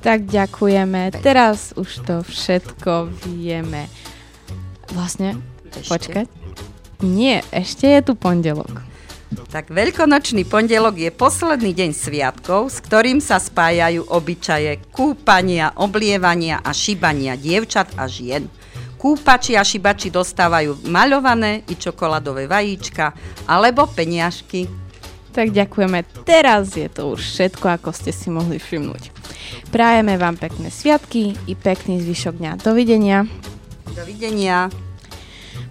Tak 0.00 0.24
ďakujeme. 0.24 1.12
Teraz 1.20 1.76
už 1.76 1.90
to 2.08 2.14
všetko 2.24 3.12
vieme. 3.28 3.92
Vlastne, 4.96 5.36
Ešte? 5.76 5.92
počkať. 5.92 6.26
Nie, 7.04 7.44
ešte 7.52 7.84
je 7.84 8.00
tu 8.00 8.12
pondelok. 8.16 8.95
Tak 9.26 9.74
veľkonočný 9.74 10.46
pondelok 10.46 11.02
je 11.02 11.10
posledný 11.10 11.74
deň 11.74 11.90
sviatkov, 11.90 12.70
s 12.70 12.78
ktorým 12.78 13.18
sa 13.18 13.42
spájajú 13.42 14.06
obyčaje 14.06 14.78
kúpania, 14.94 15.74
oblievania 15.74 16.62
a 16.62 16.70
šibania 16.70 17.34
dievčat 17.34 17.98
a 17.98 18.06
žien. 18.06 18.46
Kúpači 18.96 19.58
a 19.58 19.66
šibači 19.66 20.08
dostávajú 20.14 20.86
maľované 20.88 21.66
i 21.68 21.74
čokoládové 21.74 22.46
vajíčka 22.46 23.12
alebo 23.50 23.90
peniažky. 23.90 24.70
Tak 25.36 25.52
ďakujeme. 25.52 26.24
Teraz 26.24 26.72
je 26.72 26.88
to 26.88 27.12
už 27.12 27.20
všetko, 27.20 27.66
ako 27.76 27.90
ste 27.92 28.08
si 28.14 28.32
mohli 28.32 28.56
všimnúť. 28.56 29.12
Prajeme 29.68 30.16
vám 30.16 30.40
pekné 30.40 30.72
sviatky 30.72 31.36
i 31.44 31.52
pekný 31.52 32.00
zvyšok 32.00 32.34
dňa. 32.40 32.52
Dovidenia. 32.64 33.28
Dovidenia. 33.92 34.85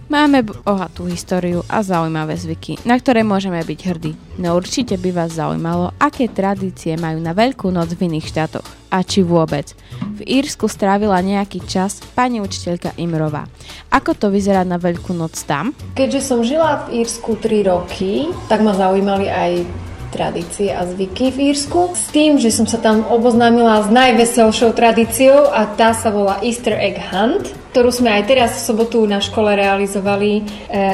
Máme 0.06 0.46
bohatú 0.46 1.10
históriu 1.10 1.66
a 1.66 1.82
zaujímavé 1.82 2.38
zvyky, 2.38 2.78
na 2.86 2.94
ktoré 2.94 3.26
môžeme 3.26 3.58
byť 3.58 3.80
hrdí. 3.90 4.14
No 4.38 4.54
určite 4.54 4.94
by 4.94 5.10
vás 5.10 5.34
zaujímalo, 5.34 5.90
aké 5.98 6.30
tradície 6.30 6.94
majú 6.94 7.18
na 7.18 7.34
Veľkú 7.34 7.74
noc 7.74 7.90
v 7.98 8.06
iných 8.06 8.30
štátoch. 8.30 8.62
A 8.94 9.02
či 9.02 9.26
vôbec. 9.26 9.74
V 10.14 10.22
Írsku 10.22 10.70
strávila 10.70 11.18
nejaký 11.18 11.58
čas 11.66 11.98
pani 12.14 12.38
učiteľka 12.38 12.94
Imrová. 13.02 13.50
Ako 13.90 14.14
to 14.14 14.30
vyzerá 14.30 14.62
na 14.62 14.78
Veľkú 14.78 15.10
noc 15.10 15.42
tam? 15.42 15.74
Keďže 15.98 16.22
som 16.22 16.46
žila 16.46 16.86
v 16.86 17.02
Írsku 17.02 17.42
3 17.42 17.66
roky, 17.66 18.30
tak 18.46 18.62
ma 18.62 18.78
zaujímali 18.78 19.26
aj 19.26 19.66
tradície 20.16 20.72
a 20.72 20.88
zvyky 20.88 21.28
v 21.28 21.52
Írsku. 21.52 21.92
S 21.92 22.08
tým, 22.08 22.40
že 22.40 22.48
som 22.48 22.64
sa 22.64 22.80
tam 22.80 23.04
oboznámila 23.04 23.84
s 23.84 23.92
najveselšou 23.92 24.72
tradíciou 24.72 25.52
a 25.52 25.68
tá 25.68 25.92
sa 25.92 26.08
volá 26.08 26.40
Easter 26.40 26.72
Egg 26.72 26.96
Hunt, 27.12 27.52
ktorú 27.76 27.92
sme 27.92 28.08
aj 28.08 28.22
teraz 28.24 28.50
v 28.56 28.64
sobotu 28.72 29.04
na 29.04 29.20
škole 29.20 29.52
realizovali. 29.52 30.40
E, 30.40 30.42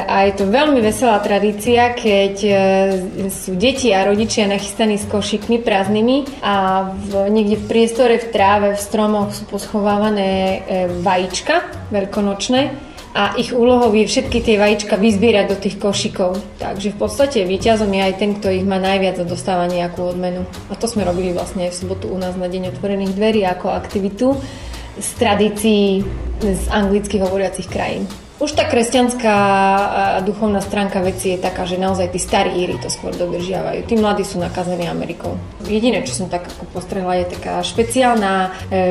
A 0.03 0.27
je 0.27 0.43
to 0.43 0.51
veľmi 0.51 0.83
veselá 0.83 1.23
tradícia, 1.23 1.95
keď 1.95 2.35
e, 2.43 2.51
sú 3.31 3.55
deti 3.55 3.95
a 3.95 4.03
rodičia 4.03 4.51
nachystaní 4.51 4.99
s 4.99 5.07
košikmi 5.07 5.63
prázdnymi 5.63 6.43
a 6.43 6.83
v, 6.91 7.31
niekde 7.31 7.63
v 7.63 7.65
priestore, 7.71 8.19
v 8.19 8.27
tráve, 8.35 8.67
v 8.75 8.83
stromoch 8.83 9.31
sú 9.31 9.47
poschovávané 9.47 10.29
e, 10.29 10.57
vajíčka 10.99 11.87
veľkonočné 11.87 12.92
a 13.13 13.37
ich 13.37 13.53
úlohou 13.53 13.93
je 13.93 14.09
všetky 14.09 14.41
tie 14.41 14.57
vajíčka 14.57 14.97
vyzbierať 14.97 15.45
do 15.45 15.57
tých 15.61 15.77
košikov. 15.77 16.41
Takže 16.57 16.93
v 16.93 16.97
podstate 16.97 17.45
víťazom 17.45 17.93
je 17.93 18.01
aj 18.01 18.13
ten, 18.17 18.33
kto 18.33 18.49
ich 18.49 18.65
má 18.65 18.81
najviac 18.81 19.21
a 19.21 19.29
dostáva 19.29 19.69
nejakú 19.69 20.01
odmenu. 20.01 20.49
A 20.69 20.73
to 20.73 20.89
sme 20.89 21.05
robili 21.05 21.29
vlastne 21.29 21.69
v 21.69 21.77
sobotu 21.77 22.09
u 22.09 22.17
nás 22.17 22.33
na 22.33 22.49
Deň 22.49 22.73
otvorených 22.73 23.13
dverí 23.13 23.45
ako 23.45 23.69
aktivitu 23.69 24.33
z 24.99 25.09
tradícií 25.17 26.05
z 26.43 26.63
anglicky 26.69 27.19
hovoriacich 27.19 27.69
krajín. 27.71 28.05
Už 28.43 28.59
tá 28.59 28.67
kresťanská 28.67 29.35
duchovná 30.27 30.59
stránka 30.59 30.99
veci 30.99 31.31
je 31.31 31.39
taká, 31.39 31.63
že 31.63 31.79
naozaj 31.79 32.11
tí 32.11 32.19
starí 32.19 32.65
Íri 32.65 32.75
to 32.75 32.91
skôr 32.91 33.15
dodržiavajú. 33.15 33.87
Tí 33.87 33.95
mladí 33.95 34.27
sú 34.27 34.35
nakazení 34.35 34.83
Amerikou. 34.83 35.39
Jediné, 35.63 36.03
čo 36.03 36.11
som 36.11 36.27
tak 36.27 36.51
ako 36.51 36.67
postrehla, 36.75 37.23
je 37.23 37.39
taká 37.39 37.63
špeciálna 37.63 38.33
e, 38.33 38.49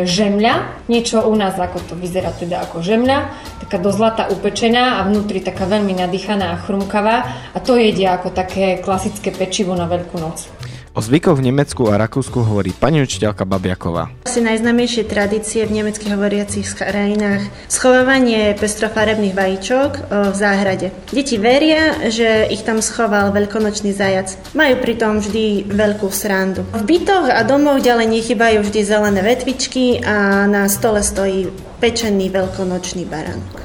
žemľa. 0.09 0.87
Niečo 0.89 1.29
u 1.29 1.35
nás, 1.37 1.59
ako 1.61 1.85
to 1.85 1.95
vyzerá 2.01 2.33
teda 2.33 2.65
ako 2.65 2.81
žemľa. 2.81 3.19
Taká 3.67 3.77
do 3.77 3.93
zlata 3.93 4.31
upečená 4.33 5.05
a 5.05 5.11
vnútri 5.11 5.45
taká 5.45 5.69
veľmi 5.69 6.01
nadýchaná 6.01 6.57
a 6.57 6.61
chrumkavá. 6.63 7.17
A 7.53 7.59
to 7.61 7.77
jedia 7.77 8.17
ako 8.17 8.33
také 8.33 8.81
klasické 8.81 9.37
pečivo 9.37 9.77
na 9.77 9.85
Veľkú 9.85 10.17
noc. 10.17 10.49
O 10.93 11.01
zvykoch 11.01 11.41
v 11.41 11.49
Nemecku 11.49 11.89
a 11.89 11.97
Rakúsku 11.97 12.45
hovorí 12.45 12.77
pani 12.77 13.01
učiteľka 13.01 13.49
Babiaková. 13.49 14.13
Asi 14.29 14.45
najznámejšie 14.45 15.09
tradície 15.09 15.65
v 15.65 15.81
nemeckých 15.81 16.13
hovoriacich 16.13 16.69
krajinách 16.69 17.49
schovávanie 17.65 18.53
pestrofarebných 18.61 19.33
vajíčok 19.33 19.91
v 20.13 20.35
záhrade. 20.37 20.93
Deti 21.09 21.41
veria, 21.41 21.97
že 22.13 22.45
ich 22.53 22.61
tam 22.69 22.85
schoval 22.85 23.33
veľkonočný 23.33 23.97
zajac. 23.97 24.37
Majú 24.53 24.85
pritom 24.85 25.25
vždy 25.25 25.73
veľkú 25.73 26.13
srandu. 26.13 26.61
V 26.77 26.85
bytoch 26.85 27.25
a 27.25 27.41
domoch 27.41 27.81
ďalej 27.81 28.13
nechybajú 28.13 28.61
vždy 28.61 28.81
zelené 28.85 29.25
vetvičky 29.25 30.05
a 30.05 30.45
na 30.45 30.69
stole 30.69 31.01
stojí 31.01 31.49
pečený 31.81 32.29
veľkonočný 32.29 33.09
baránok. 33.09 33.65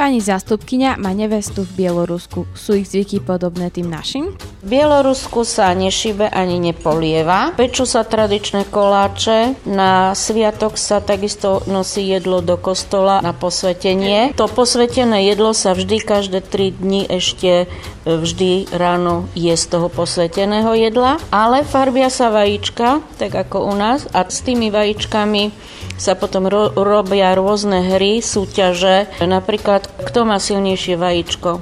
Pani 0.00 0.24
zástupkyňa 0.24 0.96
má 0.96 1.12
nevestu 1.12 1.60
v 1.60 1.84
Bielorusku. 1.84 2.48
Sú 2.56 2.72
ich 2.72 2.88
zvyky 2.88 3.20
podobné 3.20 3.68
tým 3.68 3.92
našim? 3.92 4.32
V 4.64 4.66
Bielorusku 4.72 5.44
sa 5.44 5.76
nešibe 5.76 6.24
ani 6.24 6.56
nepolieva. 6.56 7.52
Pečú 7.52 7.84
sa 7.84 8.00
tradičné 8.00 8.64
koláče. 8.72 9.60
Na 9.68 10.16
sviatok 10.16 10.80
sa 10.80 11.04
takisto 11.04 11.60
nosí 11.68 12.08
jedlo 12.08 12.40
do 12.40 12.56
kostola 12.56 13.20
na 13.20 13.36
posvetenie. 13.36 14.32
To 14.40 14.48
posvetené 14.48 15.28
jedlo 15.28 15.52
sa 15.52 15.76
vždy 15.76 16.00
každé 16.00 16.48
3 16.48 16.80
dni 16.80 17.04
ešte 17.04 17.68
vždy 18.04 18.72
ráno 18.72 19.28
je 19.36 19.52
z 19.52 19.64
toho 19.68 19.92
posveteného 19.92 20.72
jedla, 20.76 21.20
ale 21.28 21.64
farbia 21.64 22.08
sa 22.08 22.32
vajíčka, 22.32 23.04
tak 23.20 23.36
ako 23.36 23.68
u 23.70 23.74
nás, 23.76 24.08
a 24.16 24.24
s 24.24 24.40
tými 24.40 24.72
vajíčkami 24.72 25.52
sa 26.00 26.16
potom 26.16 26.48
ro- 26.48 26.72
robia 26.72 27.36
rôzne 27.36 27.92
hry, 27.96 28.24
súťaže, 28.24 29.08
napríklad 29.20 29.84
kto 30.08 30.24
má 30.24 30.40
silnejšie 30.40 30.96
vajíčko. 30.96 31.60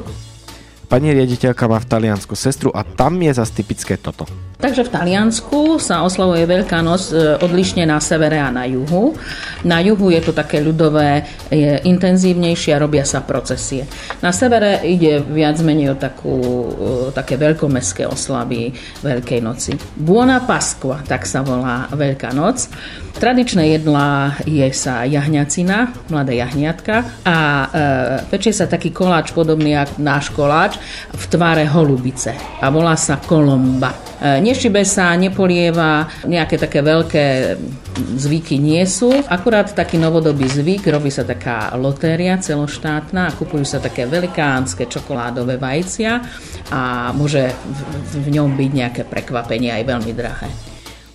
Pani 0.88 1.12
riaditeľka 1.12 1.68
má 1.68 1.76
v 1.83 1.90
Taliansku 1.90 2.33
sestru 2.33 2.73
a 2.73 2.80
tam 2.80 3.21
je 3.21 3.35
zase 3.37 3.52
typické 3.52 4.00
toto. 4.00 4.25
Takže 4.59 4.91
v 4.91 4.95
Taliansku 4.95 5.79
sa 5.79 6.03
oslavuje 6.03 6.43
Veľká 6.43 6.83
noc 6.83 7.15
e, 7.15 7.38
odlišne 7.38 7.87
na 7.87 8.03
severe 8.03 8.43
a 8.43 8.50
na 8.50 8.67
juhu. 8.67 9.15
Na 9.62 9.79
juhu 9.79 10.11
je 10.11 10.19
to 10.19 10.35
také 10.35 10.59
ľudové, 10.59 11.23
je 11.47 11.79
intenzívnejšie 11.87 12.75
a 12.75 12.83
robia 12.83 13.07
sa 13.07 13.23
procesie. 13.23 13.87
Na 14.19 14.35
severe 14.35 14.83
ide 14.83 15.23
viac 15.23 15.62
menej 15.62 15.95
o 15.95 15.97
takú, 15.97 16.35
e, 16.43 17.15
také 17.15 17.38
veľkomestské 17.38 18.11
oslavy 18.11 18.75
Veľkej 18.99 19.38
noci. 19.38 19.79
Buona 19.95 20.43
Pasqua, 20.43 21.07
tak 21.07 21.23
sa 21.23 21.47
volá 21.47 21.87
Veľká 21.95 22.35
noc. 22.35 22.67
Tradičné 23.19 23.79
jedlá 23.79 24.43
je 24.43 24.67
sa 24.75 25.07
jahňacina, 25.07 26.11
mladé 26.11 26.43
jahňatka 26.43 27.23
a 27.23 27.37
e, 27.38 27.67
pečie 28.27 28.50
sa 28.50 28.67
taký 28.67 28.91
koláč 28.91 29.31
podobný 29.31 29.79
ako 29.79 30.03
náš 30.03 30.35
koláč 30.35 30.83
v 31.15 31.25
tvare 31.31 31.62
holubice 31.67 32.35
a 32.59 32.67
volá 32.75 32.99
sa 32.99 33.23
kolomba. 33.23 34.09
E, 34.18 34.42
nešibe 34.42 34.83
sa, 34.83 35.14
nepolieva, 35.14 36.11
nejaké 36.26 36.59
také 36.59 36.83
veľké 36.83 37.54
zvyky 38.18 38.59
nie 38.59 38.83
sú. 38.83 39.14
Akurát 39.31 39.70
taký 39.70 39.94
novodobý 39.94 40.50
zvyk, 40.50 40.90
robí 40.90 41.11
sa 41.11 41.22
taká 41.22 41.70
lotéria 41.78 42.35
celoštátna 42.35 43.31
a 43.31 43.35
kupujú 43.35 43.62
sa 43.62 43.78
také 43.78 44.11
velikánske 44.11 44.90
čokoládové 44.90 45.59
vajcia 45.62 46.12
a 46.74 47.14
môže 47.14 47.46
v, 47.54 47.81
v 48.26 48.28
ňom 48.35 48.59
byť 48.59 48.70
nejaké 48.74 49.02
prekvapenie 49.07 49.70
aj 49.70 49.83
veľmi 49.87 50.12
drahé. 50.14 50.50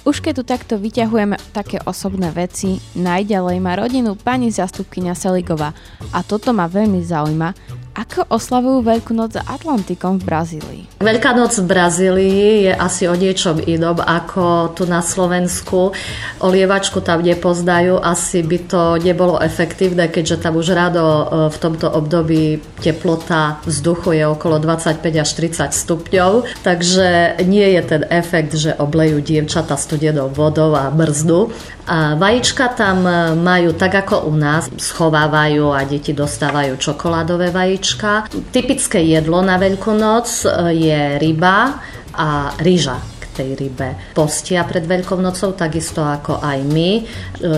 Už 0.03 0.19
keď 0.19 0.33
tu 0.35 0.43
takto 0.43 0.75
vyťahujeme 0.75 1.39
také 1.55 1.79
osobné 1.87 2.27
veci, 2.35 2.75
najďalej 2.91 3.57
má 3.63 3.79
rodinu 3.79 4.19
pani 4.19 4.51
zastupkynia 4.51 5.15
Seligová 5.15 5.71
a 6.11 6.19
toto 6.27 6.51
ma 6.51 6.67
veľmi 6.67 6.99
zaujíma, 6.99 7.55
ako 7.93 8.25
oslavujú 8.33 8.81
Veľkú 8.81 9.13
noc 9.13 9.37
za 9.37 9.45
Atlantikom 9.45 10.17
v 10.17 10.23
Brazílii? 10.25 10.81
Veľká 10.97 11.37
noc 11.37 11.53
v 11.61 11.65
Brazílii 11.69 12.65
je 12.69 12.73
asi 12.73 13.05
o 13.05 13.13
niečom 13.13 13.61
inom 13.61 14.01
ako 14.01 14.73
tu 14.73 14.89
na 14.89 15.05
Slovensku. 15.05 15.93
Olievačku 16.41 17.05
tam 17.05 17.21
nepozdajú, 17.21 18.01
asi 18.01 18.41
by 18.41 18.57
to 18.65 18.81
nebolo 18.97 19.37
efektívne, 19.37 20.09
keďže 20.09 20.41
tam 20.41 20.57
už 20.57 20.73
ráno 20.73 21.05
e, 21.05 21.25
v 21.53 21.57
tomto 21.61 21.87
období 21.93 22.57
teplota 22.81 23.61
vzduchu 23.69 24.17
je 24.17 24.25
okolo 24.25 24.57
25 24.57 24.97
až 25.13 25.29
30 25.37 25.69
stupňov, 25.71 26.31
takže 26.65 27.39
nie 27.45 27.77
je 27.77 27.81
ten 27.85 28.03
efekt, 28.09 28.57
že 28.57 28.73
oblejú 28.73 29.21
dievčata 29.21 29.77
studenou 29.77 30.33
vodou 30.33 30.73
a 30.73 30.89
mrznú. 30.89 31.53
A 31.83 32.15
vajíčka 32.15 32.71
tam 32.71 33.03
e, 33.03 33.35
majú 33.35 33.75
tak 33.75 34.07
ako 34.07 34.31
u 34.31 34.33
nás, 34.39 34.71
schovávajú 34.71 35.75
a 35.75 35.83
deti 35.83 36.15
dostávajú 36.15 36.79
čokoládové 36.79 37.51
vajíčka. 37.51 38.31
Typické 38.55 39.03
jedlo 39.03 39.43
na 39.43 39.59
Veľkú 39.59 39.91
noc 39.91 40.47
e, 40.47 40.71
je 40.79 41.01
ryba 41.19 41.83
a 42.15 42.55
ryža 42.61 43.13
tej 43.33 43.57
rybe. 43.57 44.13
Postia 44.13 44.61
pred 44.63 44.85
Veľkou 44.85 45.17
nocou, 45.17 45.57
takisto 45.57 46.05
ako 46.05 46.39
aj 46.39 46.59
my, 46.69 46.91
e, 47.01 47.03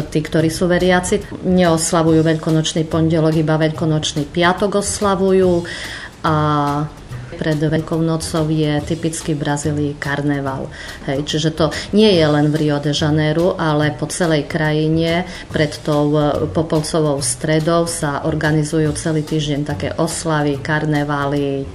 tí, 0.08 0.24
ktorí 0.24 0.48
sú 0.48 0.72
veriaci, 0.72 1.44
neoslavujú 1.44 2.24
veľkonočný 2.24 2.88
pondelok, 2.88 3.36
iba 3.36 3.60
veľkonočný 3.60 4.32
piatok 4.32 4.80
oslavujú 4.80 5.68
a 6.26 6.36
pred 7.36 7.60
Veľkou 7.60 8.00
nocou 8.00 8.48
je 8.48 8.80
typický 8.82 9.36
v 9.36 9.43
Brazílii 9.43 9.91
karneval. 10.00 10.71
Hej, 11.06 11.28
čiže 11.28 11.50
to 11.52 11.69
nie 11.91 12.15
je 12.15 12.26
len 12.26 12.48
v 12.50 12.56
Rio 12.65 12.80
de 12.80 12.95
Janeiro, 12.95 13.60
ale 13.60 13.91
po 13.93 14.08
celej 14.08 14.48
krajine 14.48 15.28
pred 15.52 15.76
tou 15.84 16.15
e, 16.15 16.48
Popolcovou 16.50 17.19
stredou 17.19 17.86
sa 17.86 18.24
organizujú 18.24 18.95
celý 18.95 19.28
týždeň 19.28 19.62
také 19.67 19.89
oslavy, 20.00 20.63
karnevály, 20.63 21.67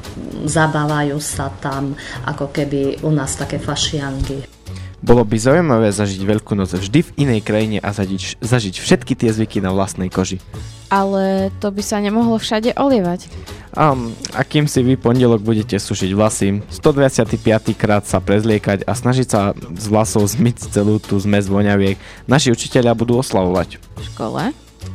zabávajú 0.49 1.21
sa 1.21 1.53
tam 1.61 1.93
ako 2.25 2.49
keby 2.49 3.05
u 3.05 3.11
nás 3.13 3.37
také 3.37 3.61
fašiangy. 3.61 4.60
Bolo 5.01 5.25
by 5.25 5.37
zaujímavé 5.41 5.89
zažiť 5.97 6.21
Veľkú 6.29 6.53
noc 6.53 6.77
vždy 6.77 7.01
v 7.01 7.11
inej 7.17 7.41
krajine 7.41 7.79
a 7.81 7.89
zažiť, 7.89 8.45
zažiť 8.45 8.75
všetky 8.77 9.17
tie 9.17 9.33
zvyky 9.33 9.65
na 9.65 9.73
vlastnej 9.73 10.13
koži. 10.13 10.45
Ale 10.93 11.49
to 11.63 11.73
by 11.73 11.81
sa 11.81 12.05
nemohlo 12.05 12.37
všade 12.37 12.77
olievať. 12.77 13.33
A, 13.73 13.97
a 14.37 14.41
kým 14.45 14.67
si 14.69 14.83
vy 14.83 15.01
pondelok 15.01 15.41
budete 15.41 15.79
sušiť 15.79 16.11
vlasy, 16.13 16.61
125. 16.69 17.39
krát 17.79 18.05
sa 18.05 18.21
prezliekať 18.21 18.85
a 18.85 18.93
snažiť 18.93 19.27
sa 19.31 19.55
z 19.57 19.87
vlasov 19.89 20.27
zmyť 20.27 20.75
celú 20.75 21.01
tú 21.01 21.17
zmes 21.17 21.49
voňaviek, 21.49 21.97
naši 22.27 22.53
učiteľia 22.53 22.93
budú 22.93 23.23
oslavovať. 23.23 23.79
V 23.79 24.03
škole? 24.11 24.53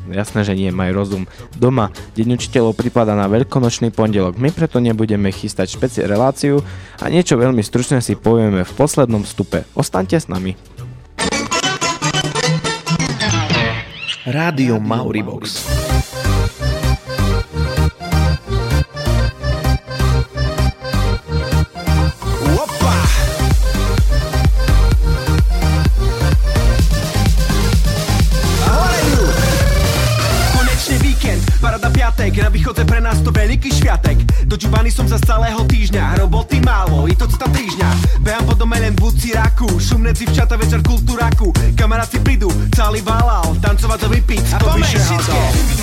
Jasné, 0.10 0.46
že 0.46 0.54
nie, 0.54 0.70
maj 0.70 0.94
rozum. 0.94 1.26
Doma 1.58 1.90
Deň 2.16 2.40
učiteľov 2.40 2.78
prípada 2.78 3.18
na 3.18 3.28
veľkonočný 3.28 3.92
pondelok. 3.92 4.40
My 4.40 4.54
preto 4.54 4.80
nebudeme 4.80 5.34
chystať 5.34 5.76
špeci 5.76 6.06
reláciu 6.06 6.64
a 7.02 7.06
niečo 7.12 7.36
veľmi 7.36 7.60
stručné 7.60 8.00
si 8.00 8.16
povieme 8.16 8.64
v 8.64 8.74
poslednom 8.78 9.28
vstupe. 9.28 9.68
Ostaňte 9.76 10.22
s 10.22 10.32
nami. 10.32 10.56
Rádio 14.26 14.82
Mauribox. 14.82 15.75
Dzivčata, 40.16 40.56
večer 40.56 40.80
kultúraku. 40.80 41.52
Kamaráci 41.76 42.24
prídu, 42.24 42.48
celý 42.72 43.04
valal 43.04 43.52
Tancovať 43.60 44.00
to 44.00 44.08
vypiť, 44.08 44.44
to 44.64 44.68
by 44.72 44.82
všetky 44.82 45.75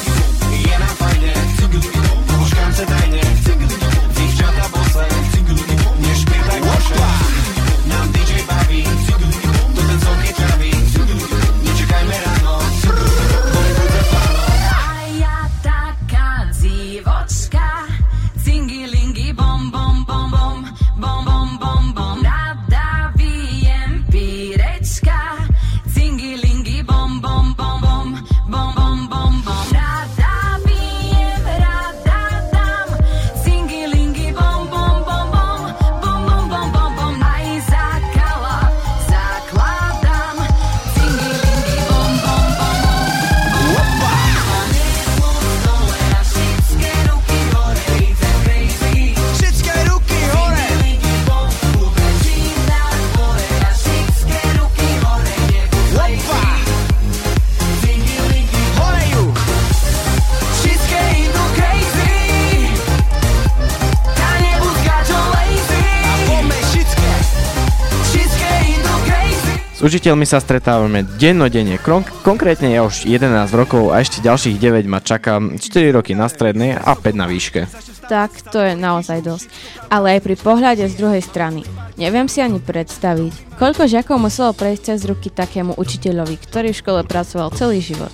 učiteľmi 69.82 70.22
sa 70.22 70.38
stretávame 70.38 71.02
dennodenne. 71.18 71.76
Konkrétne 72.22 72.70
ja 72.70 72.86
už 72.86 73.04
11 73.04 73.50
rokov 73.52 73.90
a 73.90 73.98
ešte 73.98 74.22
ďalších 74.22 74.56
9 74.56 74.86
ma 74.86 75.02
čaká 75.02 75.42
4 75.42 75.60
roky 75.92 76.14
na 76.14 76.30
strednej 76.30 76.78
a 76.78 76.94
5 76.94 77.12
na 77.18 77.26
výške. 77.26 77.66
Tak 78.06 78.46
to 78.48 78.62
je 78.62 78.78
naozaj 78.78 79.20
dosť. 79.26 79.46
Ale 79.90 80.18
aj 80.18 80.20
pri 80.22 80.36
pohľade 80.38 80.84
z 80.86 80.94
druhej 80.94 81.22
strany. 81.22 81.66
Neviem 81.98 82.30
si 82.30 82.40
ani 82.40 82.62
predstaviť, 82.62 83.58
koľko 83.58 83.90
žiakov 83.90 84.16
muselo 84.22 84.54
prejsť 84.56 84.82
cez 84.94 85.04
ruky 85.04 85.28
takému 85.28 85.74
učiteľovi, 85.76 86.38
ktorý 86.38 86.72
v 86.72 86.80
škole 86.80 87.00
pracoval 87.04 87.52
celý 87.52 87.82
život. 87.82 88.10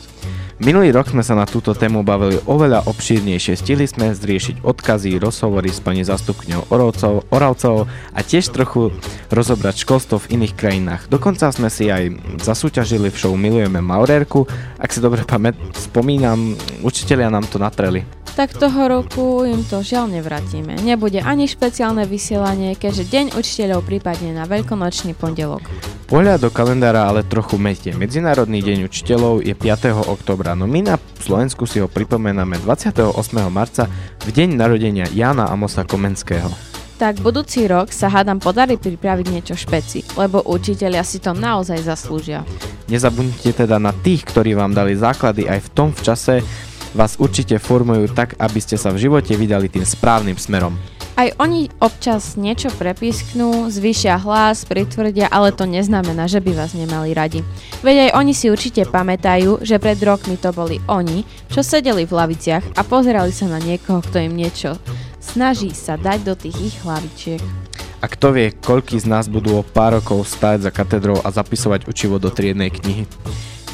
Minulý 0.58 0.90
rok 0.90 1.14
sme 1.14 1.22
sa 1.22 1.38
na 1.38 1.46
túto 1.46 1.70
tému 1.70 2.02
bavili 2.02 2.42
oveľa 2.42 2.90
obšírnejšie. 2.90 3.54
Stihli 3.54 3.86
sme 3.86 4.10
zriešiť 4.10 4.66
odkazy, 4.66 5.14
rozhovory 5.22 5.70
s 5.70 5.78
pani 5.78 6.02
zastupňou 6.02 6.74
Oravcov, 6.74 7.30
Oravcov 7.30 7.86
a 7.86 8.20
tiež 8.26 8.50
trochu 8.50 8.90
rozobrať 9.30 9.86
školstvo 9.86 10.18
v 10.18 10.34
iných 10.34 10.58
krajinách. 10.58 11.06
Dokonca 11.06 11.54
sme 11.54 11.70
si 11.70 11.86
aj 11.86 12.10
zasúťažili 12.42 13.06
v 13.06 13.14
show 13.14 13.38
Milujeme 13.38 13.78
Maurérku. 13.78 14.50
Ak 14.82 14.90
si 14.90 14.98
dobre 14.98 15.22
pamät, 15.22 15.54
spomínam, 15.78 16.58
učitelia 16.82 17.30
nám 17.30 17.46
to 17.46 17.62
natreli. 17.62 18.02
Tak 18.34 18.58
toho 18.58 18.90
roku 18.90 19.46
im 19.46 19.62
to 19.62 19.86
žiaľ 19.86 20.10
nevrátime. 20.10 20.74
Nebude 20.82 21.22
ani 21.22 21.46
špeciálne 21.46 22.02
vysielanie, 22.02 22.74
keďže 22.74 23.06
Deň 23.06 23.26
učiteľov 23.38 23.86
prípadne 23.86 24.34
na 24.34 24.42
veľkonočný 24.42 25.14
pondelok. 25.14 25.62
Pohľad 26.08 26.40
do 26.40 26.48
kalendára 26.48 27.04
ale 27.04 27.20
trochu 27.20 27.60
metie. 27.60 27.92
Medzinárodný 27.92 28.64
deň 28.64 28.88
učiteľov 28.88 29.44
je 29.44 29.52
5. 29.52 30.08
oktobra, 30.08 30.47
no 30.54 30.70
my 30.70 30.94
na 30.94 30.96
Slovensku 31.20 31.66
si 31.66 31.80
ho 31.80 31.88
pripomenáme 31.88 32.60
28. 32.62 33.12
marca 33.50 33.88
v 34.24 34.30
deň 34.30 34.48
narodenia 34.54 35.08
Jana 35.10 35.48
Amosa 35.48 35.82
Komenského. 35.82 36.48
Tak 36.98 37.22
budúci 37.22 37.64
rok 37.70 37.94
sa 37.94 38.10
hádam 38.10 38.42
podarí 38.42 38.74
pripraviť 38.74 39.26
niečo 39.30 39.54
špeci, 39.54 40.02
lebo 40.18 40.42
učiteľia 40.42 41.06
si 41.06 41.22
to 41.22 41.30
naozaj 41.30 41.78
zaslúžia. 41.78 42.42
Nezabudnite 42.90 43.54
teda 43.54 43.78
na 43.78 43.94
tých, 43.94 44.26
ktorí 44.26 44.58
vám 44.58 44.74
dali 44.74 44.98
základy 44.98 45.46
aj 45.46 45.62
v 45.62 45.72
tom 45.74 45.88
v 45.94 46.00
čase, 46.02 46.34
vás 46.98 47.14
určite 47.22 47.60
formujú 47.62 48.10
tak, 48.10 48.34
aby 48.42 48.58
ste 48.58 48.74
sa 48.74 48.90
v 48.90 49.06
živote 49.06 49.36
vydali 49.38 49.70
tým 49.70 49.86
správnym 49.86 50.34
smerom. 50.34 50.74
Aj 51.18 51.34
oni 51.42 51.66
občas 51.82 52.38
niečo 52.38 52.70
prepísknú, 52.70 53.66
zvýšia 53.66 54.22
hlas, 54.22 54.62
pritvrdia, 54.62 55.26
ale 55.26 55.50
to 55.50 55.66
neznamená, 55.66 56.30
že 56.30 56.38
by 56.38 56.54
vás 56.54 56.78
nemali 56.78 57.10
radi. 57.10 57.42
Veď 57.82 58.06
aj 58.06 58.10
oni 58.22 58.32
si 58.38 58.46
určite 58.54 58.86
pamätajú, 58.86 59.66
že 59.66 59.82
pred 59.82 59.98
rokmi 59.98 60.38
to 60.38 60.54
boli 60.54 60.78
oni, 60.86 61.26
čo 61.50 61.66
sedeli 61.66 62.06
v 62.06 62.14
laviciach 62.14 62.78
a 62.78 62.86
pozerali 62.86 63.34
sa 63.34 63.50
na 63.50 63.58
niekoho, 63.58 63.98
kto 63.98 64.30
im 64.30 64.38
niečo 64.38 64.78
snaží 65.28 65.76
sa 65.76 66.00
dať 66.00 66.18
do 66.24 66.34
tých 66.34 66.56
ich 66.56 66.76
hlavičiek. 66.80 67.42
A 67.98 68.06
kto 68.06 68.30
vie, 68.30 68.54
koľký 68.54 68.96
z 68.96 69.10
nás 69.10 69.26
budú 69.26 69.58
o 69.58 69.66
pár 69.66 69.98
rokov 69.98 70.24
stáť 70.24 70.66
za 70.66 70.70
katedrou 70.70 71.18
a 71.20 71.28
zapisovať 71.34 71.90
učivo 71.90 72.16
do 72.22 72.30
triednej 72.30 72.70
knihy. 72.70 73.04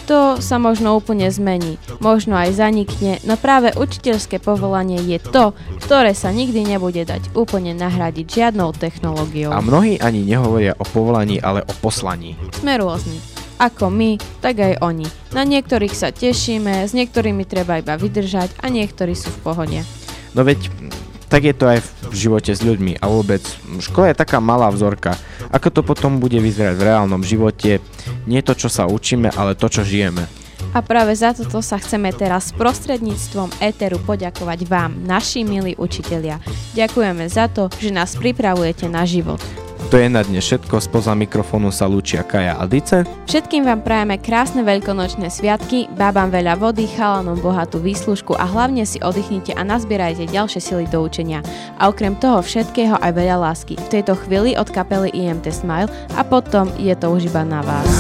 To 0.04 0.36
sa 0.36 0.60
možno 0.60 0.92
úplne 1.00 1.32
zmení, 1.32 1.80
možno 1.96 2.36
aj 2.36 2.52
zanikne, 2.60 3.24
no 3.24 3.40
práve 3.40 3.72
učiteľské 3.72 4.36
povolanie 4.36 5.00
je 5.00 5.16
to, 5.16 5.56
ktoré 5.80 6.12
sa 6.12 6.28
nikdy 6.28 6.60
nebude 6.60 7.08
dať 7.08 7.32
úplne 7.32 7.72
nahradiť 7.72 8.26
žiadnou 8.28 8.76
technológiou. 8.76 9.48
A 9.48 9.64
mnohí 9.64 9.96
ani 9.96 10.20
nehovoria 10.28 10.76
o 10.76 10.84
povolaní, 10.84 11.40
ale 11.40 11.64
o 11.64 11.72
poslaní. 11.80 12.36
Sme 12.52 12.76
rôzni. 12.76 13.16
Ako 13.56 13.88
my, 13.88 14.20
tak 14.44 14.60
aj 14.60 14.84
oni. 14.84 15.08
Na 15.32 15.46
niektorých 15.46 15.96
sa 15.96 16.12
tešíme, 16.12 16.84
s 16.84 16.92
niektorými 16.92 17.48
treba 17.48 17.80
iba 17.80 17.96
vydržať 17.96 18.60
a 18.60 18.68
niektorí 18.68 19.16
sú 19.16 19.32
v 19.32 19.40
pohode. 19.40 19.80
No 20.36 20.44
veď 20.44 20.68
tak 21.28 21.48
je 21.48 21.54
to 21.54 21.64
aj 21.68 21.78
v 22.10 22.14
živote 22.14 22.52
s 22.52 22.60
ľuďmi 22.60 23.00
a 23.00 23.04
vôbec 23.08 23.42
škola 23.80 24.12
je 24.12 24.20
taká 24.20 24.38
malá 24.38 24.70
vzorka. 24.70 25.16
Ako 25.50 25.70
to 25.70 25.80
potom 25.82 26.18
bude 26.18 26.37
vyzerať 26.37 26.74
v 26.76 26.87
reálnom 26.87 27.22
živote, 27.24 27.80
nie 28.28 28.40
to, 28.44 28.52
čo 28.56 28.68
sa 28.68 28.84
učíme, 28.88 29.32
ale 29.34 29.56
to, 29.58 29.66
čo 29.68 29.87
žijeme. 29.87 30.26
A 30.74 30.82
práve 30.82 31.14
za 31.14 31.30
toto 31.30 31.62
sa 31.62 31.78
chceme 31.78 32.10
teraz 32.10 32.50
prostredníctvom 32.50 33.62
Eteru 33.62 34.02
poďakovať 34.02 34.60
vám, 34.66 35.06
naši 35.06 35.46
milí 35.46 35.78
učitelia. 35.78 36.42
Ďakujeme 36.74 37.30
za 37.30 37.46
to, 37.46 37.70
že 37.78 37.94
nás 37.94 38.18
pripravujete 38.18 38.90
na 38.90 39.06
život. 39.06 39.38
To 39.92 40.01
je 40.01 40.09
na 40.11 40.25
dne 40.25 40.40
všetko, 40.42 40.81
spoza 40.81 41.14
mikrofónu 41.14 41.68
sa 41.68 41.87
lúčia 41.87 42.25
Kaja 42.25 42.59
a 42.59 42.64
Dice. 42.66 43.07
Všetkým 43.31 43.62
vám 43.62 43.85
prajeme 43.85 44.18
krásne 44.18 44.64
veľkonočné 44.66 45.31
sviatky, 45.31 45.87
bábam 45.94 46.33
veľa 46.35 46.59
vody, 46.59 46.88
chalanom 46.88 47.38
bohatú 47.38 47.79
výslužku 47.79 48.35
a 48.35 48.49
hlavne 48.49 48.83
si 48.88 48.99
oddychnite 48.99 49.55
a 49.55 49.62
nazbierajte 49.62 50.27
ďalšie 50.33 50.61
sily 50.61 50.85
do 50.90 51.05
učenia. 51.05 51.47
A 51.79 51.92
okrem 51.92 52.16
toho 52.18 52.42
všetkého 52.42 52.99
aj 52.99 53.12
veľa 53.12 53.37
lásky. 53.38 53.79
V 53.79 53.92
tejto 54.01 54.18
chvíli 54.25 54.57
od 54.59 54.66
kapely 54.73 55.14
IMT 55.14 55.53
Smile 55.53 55.92
a 56.16 56.27
potom 56.27 56.73
je 56.81 56.97
to 56.99 57.14
už 57.14 57.31
iba 57.31 57.44
na 57.44 57.62
vás. 57.62 57.92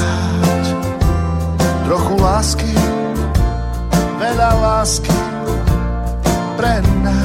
Trochu 1.84 2.14
lásky, 2.16 2.72
veľa 4.18 4.50
lásky 4.56 5.14
pre 6.56 6.80
nás. 7.04 7.23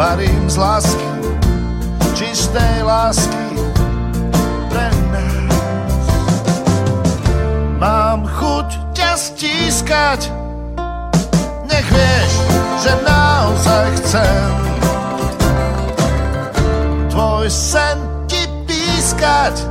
Varím 0.00 0.50
z 0.50 0.56
lásky, 0.56 1.08
čistej 2.16 2.80
lásky 2.82 3.52
pre 4.72 4.88
nás. 5.12 5.56
Mám 7.76 8.24
chuť 8.24 8.96
ťa 8.96 9.12
stískať, 9.20 10.32
nech 11.68 11.84
vieš, 11.92 12.32
že 12.80 12.92
naozaj 13.04 13.86
chcem 14.00 14.48
tvoj 17.12 17.44
sen 17.52 18.00
ti 18.24 18.48
pískať, 18.64 19.68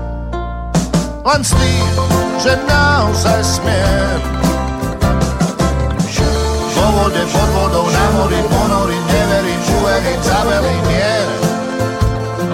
len 1.25 1.41
s 1.41 1.57
tým, 1.57 1.93
že 2.37 2.53
naozaj 2.69 3.39
smiem. 3.41 4.21
Vo 6.77 6.85
vode, 7.01 7.23
pod 7.33 7.49
vodou, 7.49 7.85
na 7.89 8.05
mori, 8.13 8.39
ponorím, 8.45 9.08
uverím, 9.99 10.23
zavelím, 10.23 10.83
mier. 10.87 11.27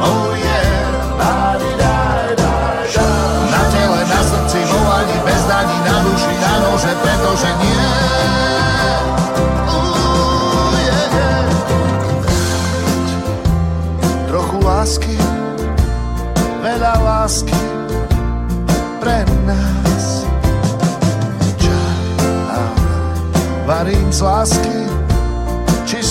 Oh 0.01 0.34
yeah. 0.38 0.73
Na 3.51 3.62
tele, 3.71 4.01
na 4.05 4.19
srdci, 4.23 4.60
vo 4.65 4.79
ani 4.93 5.17
bez 5.25 5.43
daní, 5.45 5.77
na 5.86 5.99
duši, 6.03 6.34
na 6.41 6.53
nože, 6.60 6.93
pretože 7.01 7.49
nie. 7.62 7.86
Trochu 14.27 14.58
lásky, 14.65 15.17
veľa 16.60 16.93
lásky 16.99 17.62
pre 18.99 19.23
nás. 19.47 20.27
Ča, 21.55 21.81
varím 23.63 24.12
z 24.12 24.19
lásky, 24.21 24.75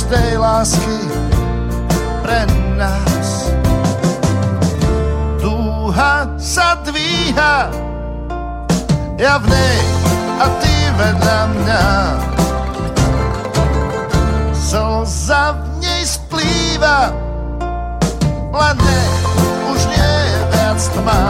čistej 0.04 0.36
lásky 0.36 1.00
pre 2.20 2.44
nás. 2.76 3.48
Dúha 5.40 6.28
sa 6.36 6.76
dvíha, 6.84 7.72
ja 9.16 9.40
v 9.40 9.44
nej 9.48 9.80
a 10.36 10.46
ty 10.60 10.74
vedľa 11.00 11.40
mňa. 11.56 11.84
Slza 14.52 15.56
v 15.56 15.60
nej 15.80 16.04
splýva, 16.04 17.08
len 18.52 18.76
ne, 18.76 19.02
už 19.72 19.80
nie 19.88 20.12
je 20.28 20.40
viac 20.52 20.80
tmá. 21.00 21.24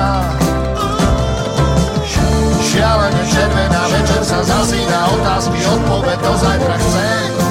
Šialene 2.59 3.23
červená 3.31 3.87
večer 3.87 4.23
sa 4.27 4.43
zasína 4.43 5.15
otázky, 5.15 5.63
odpoveď 5.63 6.19
do 6.27 6.33
zajtra 6.43 6.75
chce. 6.83 7.44